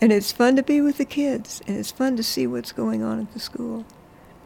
And 0.00 0.12
it's 0.12 0.32
fun 0.32 0.56
to 0.56 0.62
be 0.62 0.80
with 0.80 0.98
the 0.98 1.04
kids, 1.04 1.60
and 1.66 1.76
it's 1.76 1.90
fun 1.90 2.16
to 2.16 2.22
see 2.22 2.46
what's 2.46 2.72
going 2.72 3.02
on 3.02 3.20
at 3.20 3.32
the 3.32 3.38
school. 3.38 3.84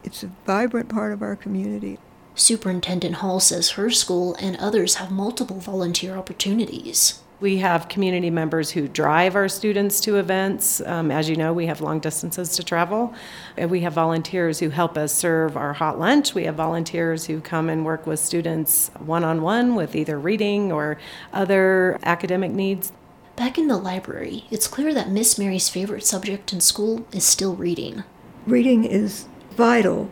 It's 0.03 0.23
a 0.23 0.31
vibrant 0.45 0.89
part 0.89 1.13
of 1.13 1.21
our 1.21 1.35
community. 1.35 1.99
Superintendent 2.35 3.15
Hall 3.15 3.39
says 3.39 3.71
her 3.71 3.89
school 3.89 4.35
and 4.39 4.55
others 4.57 4.95
have 4.95 5.09
multiple 5.09 5.59
volunteer 5.59 6.15
opportunities. 6.15 7.21
We 7.39 7.57
have 7.57 7.87
community 7.87 8.31
members 8.31 8.71
who 8.71 8.87
drive 8.87 9.35
our 9.35 9.47
students 9.47 9.99
to 10.01 10.15
events. 10.15 10.81
Um, 10.81 11.11
as 11.11 11.29
you 11.29 11.35
know, 11.35 11.53
we 11.53 11.67
have 11.67 11.81
long 11.81 11.99
distances 11.99 12.55
to 12.55 12.63
travel. 12.63 13.13
And 13.57 13.69
we 13.69 13.81
have 13.81 13.93
volunteers 13.93 14.59
who 14.59 14.69
help 14.69 14.97
us 14.97 15.13
serve 15.13 15.55
our 15.55 15.73
hot 15.73 15.99
lunch. 15.99 16.33
We 16.33 16.45
have 16.45 16.55
volunteers 16.55 17.27
who 17.27 17.39
come 17.39 17.69
and 17.69 17.85
work 17.85 18.07
with 18.07 18.19
students 18.19 18.89
one 18.97 19.23
on 19.23 19.43
one 19.43 19.75
with 19.75 19.95
either 19.95 20.17
reading 20.17 20.71
or 20.71 20.97
other 21.31 21.99
academic 22.01 22.51
needs. 22.51 22.91
Back 23.35 23.59
in 23.59 23.67
the 23.67 23.77
library, 23.77 24.45
it's 24.49 24.67
clear 24.67 24.91
that 24.95 25.09
Miss 25.11 25.37
Mary's 25.37 25.69
favorite 25.69 26.05
subject 26.07 26.51
in 26.53 26.59
school 26.59 27.05
is 27.11 27.23
still 27.23 27.55
reading. 27.55 28.03
Reading 28.47 28.83
is 28.83 29.27
vital. 29.51 30.09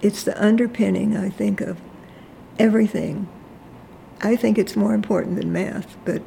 It's 0.00 0.22
the 0.22 0.42
underpinning, 0.42 1.14
I 1.14 1.28
think, 1.28 1.60
of 1.60 1.78
everything. 2.58 3.28
I 4.22 4.34
think 4.36 4.56
it's 4.56 4.76
more 4.76 4.94
important 4.94 5.36
than 5.36 5.52
math, 5.52 5.94
but 6.06 6.22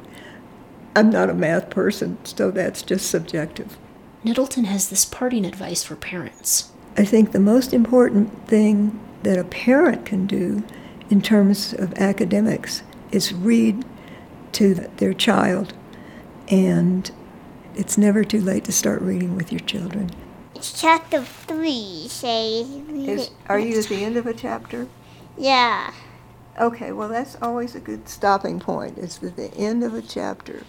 I'm 0.94 1.10
not 1.10 1.30
a 1.30 1.34
math 1.34 1.70
person, 1.70 2.18
so 2.24 2.50
that's 2.50 2.82
just 2.82 3.10
subjective. 3.10 3.76
Nettleton 4.24 4.64
has 4.64 4.88
this 4.88 5.04
parting 5.04 5.44
advice 5.44 5.84
for 5.84 5.96
parents. 5.96 6.72
I 6.96 7.04
think 7.04 7.30
the 7.30 7.38
most 7.38 7.72
important 7.72 8.46
thing 8.48 8.98
that 9.22 9.38
a 9.38 9.44
parent 9.44 10.04
can 10.04 10.26
do 10.26 10.64
in 11.10 11.22
terms 11.22 11.72
of 11.72 11.94
academics 11.94 12.82
is 13.12 13.32
read 13.32 13.84
to 14.52 14.74
their 14.74 15.12
child 15.12 15.74
and 16.48 17.10
it's 17.74 17.96
never 17.96 18.24
too 18.24 18.40
late 18.40 18.64
to 18.64 18.72
start 18.72 19.00
reading 19.02 19.36
with 19.36 19.52
your 19.52 19.60
children. 19.60 20.10
Chapter 20.60 21.22
three 21.22 22.06
says. 22.08 22.68
Is, 22.68 23.30
are 23.48 23.60
you 23.60 23.78
at 23.78 23.86
the 23.86 24.02
end 24.02 24.16
of 24.16 24.26
a 24.26 24.34
chapter? 24.34 24.88
Yeah. 25.36 25.92
Okay, 26.58 26.90
well, 26.90 27.08
that's 27.08 27.36
always 27.40 27.76
a 27.76 27.80
good 27.80 28.08
stopping 28.08 28.58
point, 28.58 28.98
It's 28.98 29.22
at 29.22 29.36
the 29.36 29.54
end 29.54 29.84
of 29.84 29.94
a 29.94 30.02
chapter. 30.02 30.64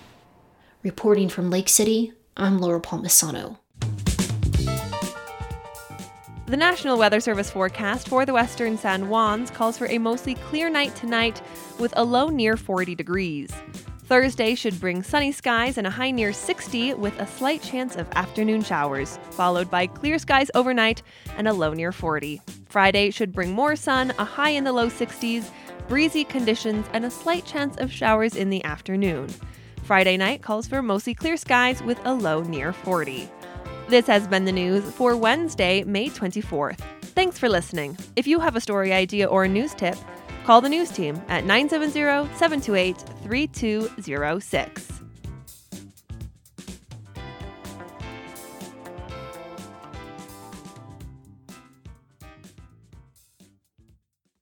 Reporting 0.81 1.27
from 1.27 1.49
Lake 1.49 1.67
City, 1.67 2.13
I'm 2.37 2.59
Laura 2.59 2.79
Palmisano. 2.79 3.57
The 6.45 6.55
National 6.55 6.97
Weather 6.97 7.19
Service 7.19 7.51
forecast 7.51 8.07
for 8.07 8.25
the 8.25 8.31
western 8.31 8.77
San 8.77 9.07
Juans 9.07 9.51
calls 9.51 9.77
for 9.77 9.87
a 9.87 9.97
mostly 9.97 10.35
clear 10.35 10.69
night 10.69 10.95
tonight 10.95 11.41
with 11.79 11.93
a 11.97 12.03
low 12.05 12.29
near 12.29 12.55
40 12.55 12.95
degrees. 12.95 13.51
Thursday 14.05 14.55
should 14.55 14.79
bring 14.79 15.03
sunny 15.03 15.33
skies 15.33 15.77
and 15.77 15.85
a 15.85 15.89
high 15.89 16.11
near 16.11 16.31
60 16.31 16.93
with 16.93 17.19
a 17.19 17.27
slight 17.27 17.61
chance 17.61 17.97
of 17.97 18.07
afternoon 18.13 18.63
showers, 18.63 19.19
followed 19.31 19.69
by 19.69 19.85
clear 19.85 20.17
skies 20.17 20.49
overnight 20.55 21.01
and 21.35 21.49
a 21.49 21.53
low 21.53 21.73
near 21.73 21.91
40. 21.91 22.41
Friday 22.69 23.11
should 23.11 23.33
bring 23.33 23.51
more 23.51 23.75
sun, 23.75 24.13
a 24.17 24.23
high 24.23 24.51
in 24.51 24.63
the 24.63 24.71
low 24.71 24.87
60s, 24.87 25.49
breezy 25.89 26.23
conditions, 26.23 26.85
and 26.93 27.03
a 27.03 27.11
slight 27.11 27.43
chance 27.43 27.75
of 27.79 27.91
showers 27.91 28.37
in 28.37 28.49
the 28.49 28.63
afternoon. 28.63 29.27
Friday 29.89 30.17
night 30.17 30.43
calls 30.43 30.67
for 30.67 30.83
mostly 30.83 31.15
clear 31.15 31.35
skies 31.35 31.81
with 31.81 31.99
a 32.05 32.13
low 32.13 32.43
near 32.43 32.71
40. 32.71 33.27
This 33.87 34.05
has 34.05 34.27
been 34.27 34.45
the 34.45 34.51
news 34.51 34.83
for 34.83 35.17
Wednesday, 35.17 35.83
May 35.83 36.09
24th. 36.09 36.79
Thanks 37.15 37.39
for 37.39 37.49
listening. 37.49 37.97
If 38.15 38.27
you 38.27 38.39
have 38.39 38.55
a 38.55 38.61
story 38.61 38.93
idea 38.93 39.25
or 39.25 39.45
a 39.45 39.49
news 39.49 39.73
tip, 39.73 39.97
Call 40.49 40.61
the 40.61 40.69
news 40.69 40.89
team 40.89 41.15
at 41.27 41.45
970 41.45 42.33
728 42.37 42.97
3206. 43.23 44.98